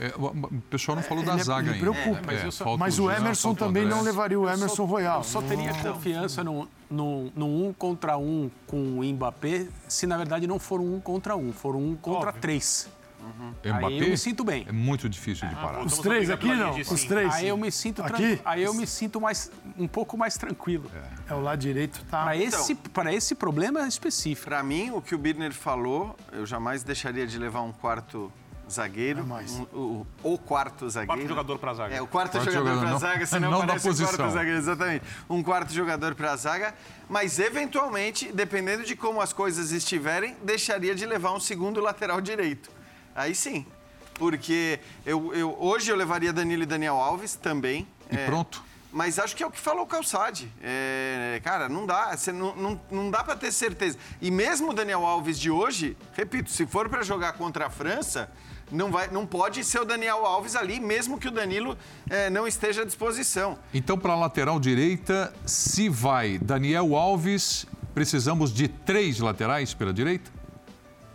[0.00, 1.98] É, o pessoal não falou é, da ele, zaga ele ainda.
[1.98, 5.18] É, mas, só, mas o Emerson também não levaria o Emerson só, Royal.
[5.18, 10.16] Eu só teria confiança no, no, no, um contra um com o Mbappé se, na
[10.16, 12.40] verdade, não for um contra um, for um contra Óbvio.
[12.40, 12.88] três.
[13.22, 13.54] Uhum.
[13.64, 14.66] Mbappé, aí eu me sinto bem.
[14.68, 15.84] É muito difícil de parar.
[15.84, 16.76] Os três aqui não?
[16.76, 17.32] Os três?
[17.34, 18.40] Aí eu me sinto aqui?
[18.44, 20.90] Aí eu me sinto mais um pouco mais tranquilo.
[21.28, 22.24] É, é o lado direito tá.
[22.24, 24.48] Para então, esse para esse problema específico.
[24.48, 28.32] Para mim, o que o Birner falou, eu jamais deixaria de levar um quarto
[28.70, 31.18] zagueiro, um, o, o, quarto zagueiro.
[31.18, 31.94] Quarto jogador para zaga.
[31.94, 35.04] É, o quarto, quarto jogador, jogador para zaga, senão não parece o quarto zagueiro, exatamente.
[35.28, 36.74] Um quarto jogador para zaga,
[37.08, 42.70] mas eventualmente, dependendo de como as coisas estiverem, deixaria de levar um segundo lateral direito.
[43.14, 43.66] Aí sim.
[44.14, 47.86] Porque eu, eu, hoje eu levaria Danilo e Daniel Alves também.
[48.10, 48.62] E é, pronto.
[48.92, 50.52] Mas acho que é o que falou o Calçade.
[50.62, 52.14] É, cara, não dá.
[52.14, 53.96] Você não, não, não dá para ter certeza.
[54.20, 58.30] E mesmo o Daniel Alves de hoje, repito, se for para jogar contra a França,
[58.70, 61.76] não, vai, não pode ser o Daniel Alves ali, mesmo que o Danilo
[62.08, 63.58] é, não esteja à disposição.
[63.72, 70.30] Então, para a lateral direita, se vai Daniel Alves, precisamos de três laterais pela direita?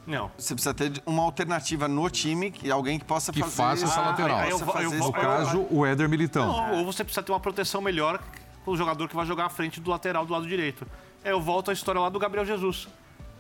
[0.07, 0.31] Não.
[0.37, 3.55] Você precisa ter uma alternativa no time, que alguém que possa que fazer...
[3.55, 4.37] faça essa ah, lateral.
[4.37, 6.47] Aí, eu, eu, no caso, o Éder Militão.
[6.47, 8.23] Não, ou você precisa ter uma proteção melhor
[8.63, 10.87] com o jogador que vai jogar à frente do lateral do lado direito.
[11.23, 12.87] É, eu volto à história lá do Gabriel Jesus,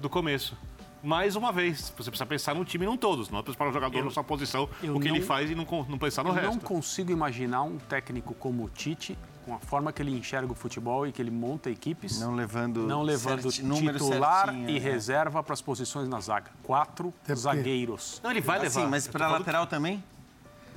[0.01, 0.57] do começo
[1.03, 3.29] mais uma vez, você precisa pensar no time, não todos.
[3.29, 5.55] Não é para o jogador eu, na sua posição, o que não, ele faz e
[5.55, 6.47] não, não pensar no eu resto.
[6.47, 9.17] Eu não consigo imaginar um técnico como o Tite,
[9.47, 12.19] com a forma que ele enxerga o futebol e que ele monta equipes.
[12.19, 14.79] Não levando, não levando titular certinho, e é.
[14.79, 16.51] reserva para as posições na zaga.
[16.61, 18.19] Quatro zagueiros.
[18.21, 18.81] Não, ele vai levar.
[18.81, 19.69] Sim, mas para lateral que...
[19.69, 20.03] também?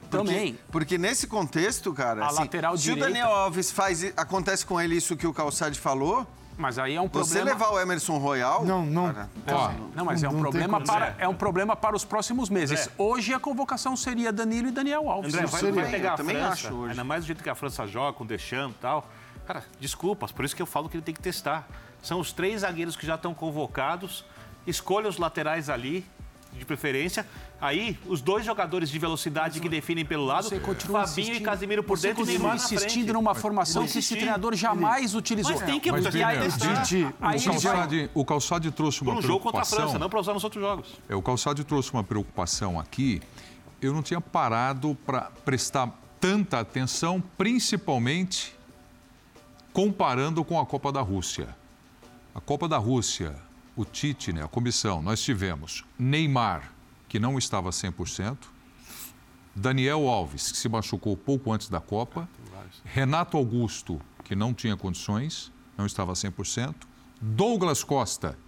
[0.02, 0.58] Porque, também.
[0.70, 3.06] Porque nesse contexto, cara, a assim, lateral se direita...
[3.06, 6.24] o Daniel Alves faz, acontece com ele isso que o Calçade falou,
[6.60, 7.34] mas aí é um problema.
[7.34, 8.64] Você levar o Emerson Royal?
[8.64, 9.12] Não, não.
[9.12, 12.82] Cara, ó, não, mas é um problema para é um problema para os próximos meses.
[12.82, 12.92] André.
[12.98, 15.34] Hoje a convocação seria Danilo e Daniel Alves.
[15.34, 16.90] André, vai, vai pegar a também França, acho hoje.
[16.90, 19.08] Ainda mais do jeito que a França joga com Deschamps e tal.
[19.46, 21.66] Cara, desculpas, por isso que eu falo que ele tem que testar.
[22.02, 24.24] São os três zagueiros que já estão convocados.
[24.66, 26.06] Escolha os laterais ali,
[26.60, 27.26] de preferência.
[27.60, 30.48] Aí, os dois jogadores de velocidade que definem pelo lado,
[30.90, 34.54] Fabinho e Casimiro por você dentro e Neymar na insistindo numa formação que esse treinador
[34.54, 35.52] jamais utilizou.
[35.52, 36.48] Mas tem que Mas, Vini, aí.
[36.48, 39.78] Didi, Aí O Calçade, o Calçade trouxe uma um jogo contra a preocupação.
[39.78, 40.88] França, não para usar nos outros jogos.
[41.08, 43.20] É, o Calçade trouxe uma preocupação aqui.
[43.80, 45.90] Eu não tinha parado para prestar
[46.20, 48.54] tanta atenção, principalmente
[49.72, 51.48] comparando com a Copa da Rússia.
[52.34, 53.34] A Copa da Rússia,
[53.80, 56.72] o Tite, né, a comissão, nós tivemos Neymar,
[57.08, 58.36] que não estava 100%,
[59.54, 62.28] Daniel Alves, que se machucou pouco antes da Copa,
[62.84, 66.74] Renato Augusto, que não tinha condições, não estava 100%,
[67.20, 68.38] Douglas Costa,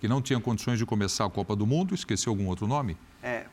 [0.00, 2.96] que não tinha condições de começar a Copa do Mundo, esqueceu algum outro nome?
[3.22, 3.46] É,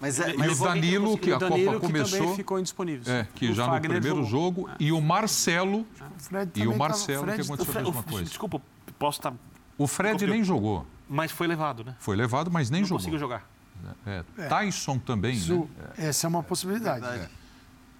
[0.00, 2.36] mas é, E mas o Danilo, que E a o Danilo, Copa que também começou,
[2.36, 3.12] ficou indisponível.
[3.12, 4.66] é, que O já no Fagner primeiro jogou.
[4.66, 5.86] jogo, e o Marcelo, O
[6.18, 8.24] Fred e o Marcelo, tava- que Fred aconteceu a mesma coisa.
[8.28, 8.62] Desculpa,
[8.98, 9.34] posso estar.
[9.82, 10.30] O Fred Copiou.
[10.30, 10.86] nem jogou.
[11.08, 11.96] Mas foi levado, né?
[11.98, 12.98] Foi levado, mas nem Não jogou.
[12.98, 13.48] conseguiu jogar.
[14.06, 16.06] É, Tyson também, Isso, né?
[16.08, 17.00] essa é uma possibilidade.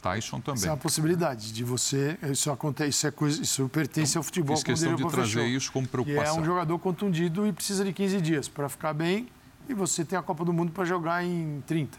[0.02, 0.70] Tyson Essa é também.
[0.70, 2.18] uma possibilidade de você.
[2.30, 4.56] Isso acontece, isso é coisa, isso pertence ao futebol.
[4.56, 6.40] Fiz questão de trazer isso como Que é preocupação.
[6.40, 9.28] um jogador contundido e precisa de 15 dias para ficar bem.
[9.68, 11.98] E você tem a Copa do Mundo para jogar em 30.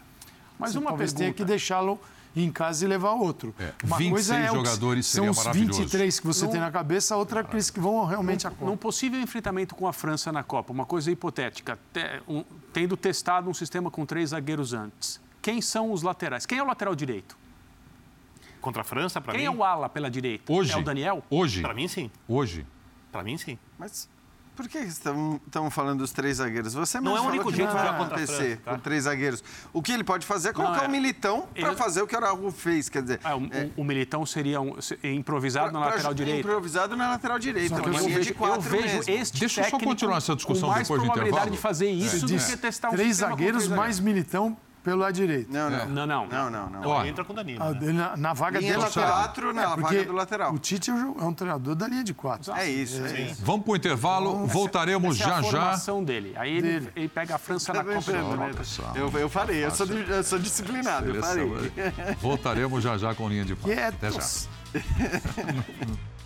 [0.58, 1.52] Mas você uma talvez tenha que pergunta.
[2.34, 3.54] Em casa e levar outro.
[3.58, 5.80] É, Uma 26 coisa é jogadores são seria os maravilhoso.
[5.82, 8.64] 23 que você Num- tem na cabeça, outra é aqueles que vão realmente à Copa.
[8.64, 13.50] Num possível enfrentamento com a França na Copa, uma coisa hipotética, te- um- tendo testado
[13.50, 16.46] um sistema com três zagueiros antes, quem são os laterais?
[16.46, 17.36] Quem é o lateral direito?
[18.60, 19.46] Contra a França, para Quem mim.
[19.46, 20.50] é o ala pela direita?
[20.52, 21.22] Hoje, É o Daniel?
[21.28, 22.10] hoje, Para mim, sim.
[22.28, 22.64] hoje,
[23.10, 23.58] Para mim, sim.
[23.78, 24.08] Mas
[24.54, 26.74] por que estão falando dos três zagueiros?
[26.74, 28.26] Você Não é o único que jeito não de vai acontecer
[28.56, 28.70] França, tá?
[28.72, 29.42] com três zagueiros.
[29.72, 32.06] O que ele pode fazer é colocar Não, é- o Militão para ele- fazer o
[32.06, 32.88] que o Araújo fez.
[32.88, 36.12] Quer dizer, Ah, o, é, o- o Militão seria um- improvisado na pra- lateral pra-
[36.24, 36.40] direita.
[36.48, 37.76] Improvisado na lateral direita.
[37.76, 40.68] Só que Eu vejo, de quatro eu vejo este Deixa eu só continuar essa discussão
[40.68, 41.56] mais depois do probabilidade intervalo.
[41.56, 45.52] de fazer isso do Diz, que testar um três zagueiros mais militão pelo lado direito.
[45.52, 45.78] Não, não.
[45.78, 45.86] É.
[45.86, 46.26] Não, não.
[46.26, 46.88] Não, não, não.
[46.88, 47.62] Ó, Entra com o Danilo.
[47.62, 47.92] Ah, né?
[47.92, 48.86] Na, na vaga Linha dele.
[48.88, 50.52] de quatro na porque vaga do lateral.
[50.54, 52.52] O Tite é um, é um treinador da linha de quatro.
[52.52, 53.04] É isso.
[53.04, 53.26] É Sim.
[53.26, 53.44] isso.
[53.44, 55.50] vamos para o intervalo, voltaremos Essa é a já já.
[55.50, 56.32] formação dele.
[56.36, 56.92] Aí ele, Dele.
[56.96, 58.50] ele pega a França na Copa da né?
[58.94, 61.48] Eu, eu falei, eu sou, eu sou disciplinado, eu falei.
[61.48, 63.72] Seleção, Voltaremos já já com linha de passe.
[63.80, 64.20] Até já.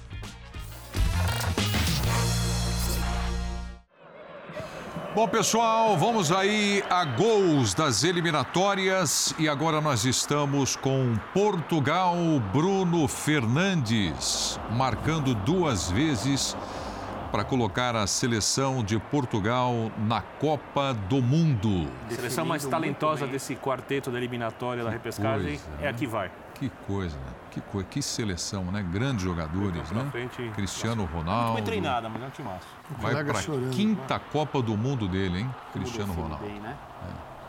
[5.17, 12.15] Bom, pessoal, vamos aí a gols das eliminatórias e agora nós estamos com Portugal,
[12.53, 16.55] Bruno Fernandes, marcando duas vezes
[17.33, 21.91] para colocar a seleção de Portugal na Copa do Mundo.
[22.11, 26.31] A seleção mais talentosa desse quarteto da eliminatória da repescagem coisa, é a que vai.
[26.59, 27.33] Que coisa, né?
[27.51, 28.83] Que, coi- que seleção, né?
[28.83, 30.09] Grandes jogadores, né?
[30.11, 30.51] frente.
[30.55, 31.55] Cristiano Muito Ronaldo.
[31.55, 32.67] bem treinada, mas é um timaço.
[32.99, 33.71] Vai para a chorando.
[33.71, 35.55] quinta Copa do Mundo dele, hein?
[35.73, 36.45] Cristiano Define Ronaldo.
[36.47, 36.77] bem, né?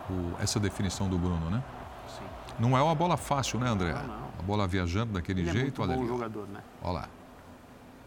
[0.10, 1.64] O- essa definição do Bruno, né?
[2.08, 2.24] Sim.
[2.60, 3.94] Não é uma bola fácil, né, André?
[3.94, 4.28] Não, não.
[4.40, 6.08] A bola viajando daquele Ele é jeito, muito olha bom ali.
[6.10, 6.60] jogador, né?
[6.82, 7.10] Olha lá.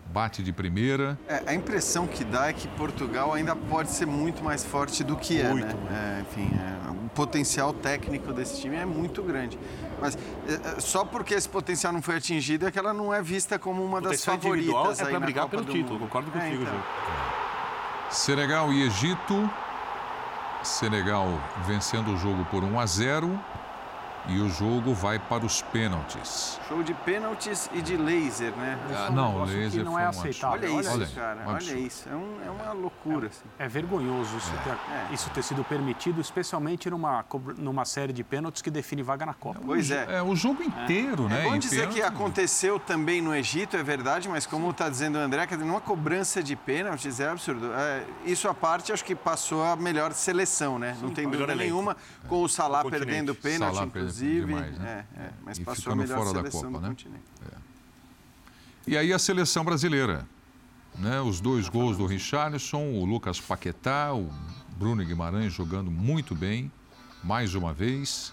[0.06, 1.16] Bate de primeira.
[1.28, 5.16] É, a impressão que dá é que Portugal ainda pode ser muito mais forte do
[5.16, 6.18] que é, Muito, né?
[6.18, 9.56] É, enfim, é, o potencial técnico desse time é muito grande.
[10.00, 13.22] Mas é, é, só porque esse potencial não foi atingido é que ela não é
[13.22, 16.08] vista como uma das favoritas é aí para na brigar Copa pelo do título, Mundo.
[16.08, 16.74] concordo É, contigo, então.
[16.74, 16.82] Gil.
[18.10, 19.50] Senegal e Egito.
[20.62, 21.28] Senegal
[21.66, 23.40] vencendo o jogo por 1 a 0
[24.28, 26.58] e o jogo vai para os pênaltis.
[26.68, 28.78] Show de pênaltis e de laser, né?
[28.94, 30.74] Ah, um não, que laser não é um aceitável.
[30.74, 31.40] Olha isso, olha, cara.
[31.46, 32.08] um Olha isso.
[32.08, 33.26] É, um- é uma loucura.
[33.28, 33.44] Assim.
[33.58, 35.14] É vergonhoso isso, ter, É.
[35.14, 37.24] isso ter sido permitido, especialmente numa,
[37.58, 39.60] numa série de pênaltis que define vaga na Copa.
[39.64, 40.18] Pois é.
[40.18, 41.40] É, o jogo inteiro, né?
[41.40, 42.14] É bom em dizer que pênalti.
[42.14, 45.80] aconteceu também no Egito, é verdade, mas como está dizendo o André, quer dizer, numa
[45.80, 47.72] cobrança de pênaltis é absurdo.
[47.72, 50.96] É, isso à parte, acho que passou a melhor seleção, né?
[51.02, 51.96] Não tem dúvida nenhuma,
[52.28, 53.06] com o Salah continente.
[53.06, 54.46] perdendo pênalti, Salah inclusive.
[54.46, 55.06] demais, né?
[55.16, 56.88] é, é, mas E passou a ficando melhor fora da seleção Copa, do né?
[56.88, 57.24] continente.
[58.86, 60.26] E aí a seleção brasileira.
[60.98, 61.20] Né?
[61.20, 64.28] Os dois gols do Richarlison, o Lucas Paquetá, o
[64.76, 66.70] Bruno Guimarães jogando muito bem,
[67.22, 68.32] mais uma vez.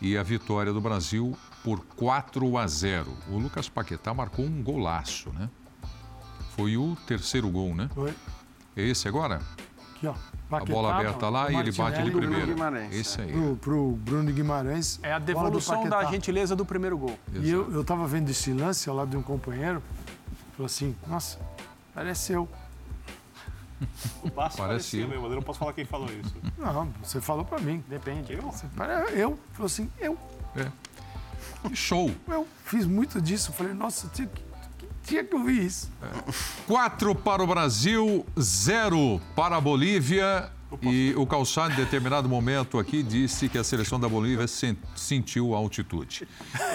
[0.00, 3.16] E a vitória do Brasil por 4 a 0.
[3.28, 5.48] O Lucas Paquetá marcou um golaço, né?
[6.56, 7.88] Foi o terceiro gol, né?
[7.94, 8.12] Foi.
[8.76, 9.40] É esse agora?
[9.94, 10.14] Aqui, ó.
[10.58, 12.10] A bola aberta lá e ele bate de.
[12.10, 13.32] Guimarães, Esse aí.
[13.32, 14.98] Pro, pro Bruno Guimarães.
[15.02, 16.10] É a devolução da Paquetá.
[16.12, 17.18] gentileza do primeiro gol.
[17.32, 19.82] E eu, eu tava vendo esse lance ao lado de um companheiro.
[20.56, 21.38] Falou assim: Nossa,
[21.94, 22.48] parece eu.
[24.22, 25.06] O passo Parecia.
[25.08, 26.34] mesmo, eu não posso falar quem falou isso.
[26.56, 27.82] Não, você falou pra mim.
[27.88, 28.32] Depende.
[28.32, 28.42] Eu?
[28.42, 28.66] Você
[29.12, 29.38] Eu.
[29.52, 30.16] Falou assim: Eu.
[30.56, 30.70] É.
[31.74, 32.10] Show.
[32.28, 33.52] Eu fiz muito disso.
[33.52, 34.42] Falei, nossa, tinha que,
[35.04, 35.90] tinha que ouvir isso.
[36.66, 40.50] Quatro para o Brasil, zero para a Bolívia.
[40.80, 45.54] E o Calçado, em determinado momento aqui, disse que a seleção da Bolívia sen- sentiu
[45.54, 46.26] a altitude.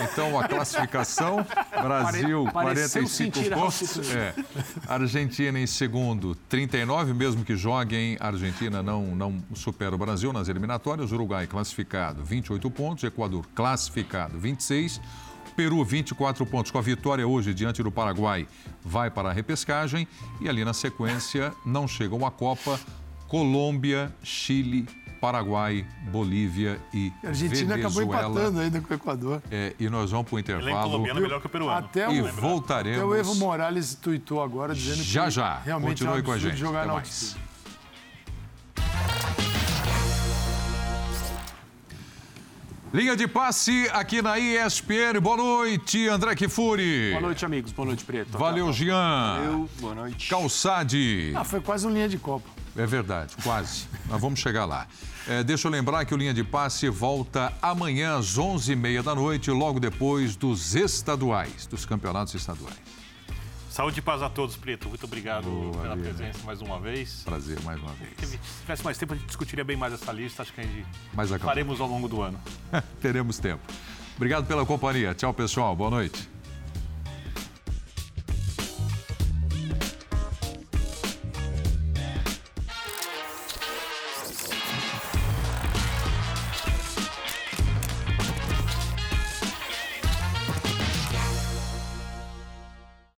[0.04, 1.44] Então, a classificação,
[1.82, 3.98] Brasil, Pareceu 45 sentir a pontos.
[4.14, 4.36] É.
[4.88, 10.48] Argentina em segundo, 39, mesmo que joguem, a Argentina não, não supera o Brasil nas
[10.48, 11.12] eliminatórias.
[11.12, 13.04] Uruguai classificado, 28 pontos.
[13.04, 15.02] Equador classificado, 26.
[15.58, 16.70] Peru, 24 pontos.
[16.72, 18.48] Com a vitória hoje diante do Paraguai,
[18.86, 20.08] vai para a repescagem.
[20.40, 22.80] E ali na sequência, não chegam à Copa.
[23.28, 24.88] Colômbia, Chile,
[25.20, 28.30] Paraguai, Bolívia e A Argentina acabou Venezuela.
[28.30, 29.42] empatando ainda com o Equador.
[29.50, 31.86] É, e nós vamos para o intervalo colombiano é melhor que o peruano.
[31.86, 33.00] Até e o, voltaremos.
[33.00, 35.58] até o Evo Morales tuitou agora dizendo Já, que já.
[35.66, 36.56] realmente é um Continue com a gente.
[36.58, 37.36] jogar Até na mais.
[38.78, 39.47] altitude.
[42.94, 45.20] Linha de passe aqui na ESPN.
[45.22, 47.10] Boa noite, André Kifuri.
[47.12, 47.72] Boa noite, amigos.
[47.74, 48.38] Boa noite, Preto.
[48.38, 48.86] Valeu, próxima.
[48.86, 49.44] Jean.
[49.44, 50.30] Eu, boa noite.
[50.30, 51.34] Calçade.
[51.36, 52.50] Ah, foi quase um linha de Copa.
[52.78, 53.88] É verdade, quase.
[54.08, 54.88] Mas vamos chegar lá.
[55.28, 59.52] É, deixa eu lembrar que o Linha de Passe volta amanhã às 11h30 da noite,
[59.52, 62.78] logo depois dos estaduais, dos campeonatos estaduais.
[63.78, 64.90] Saúde e paz a todos, Preto.
[64.90, 67.22] Muito obrigado Boa, pela presença mais uma vez.
[67.24, 68.12] Prazer mais uma vez.
[68.28, 70.42] Se tivesse mais tempo, a gente discutiria bem mais essa lista.
[70.42, 70.84] Acho que a gente
[71.38, 72.42] faremos ao longo do ano.
[73.00, 73.62] Teremos tempo.
[74.16, 75.14] Obrigado pela companhia.
[75.14, 75.76] Tchau, pessoal.
[75.76, 76.28] Boa noite.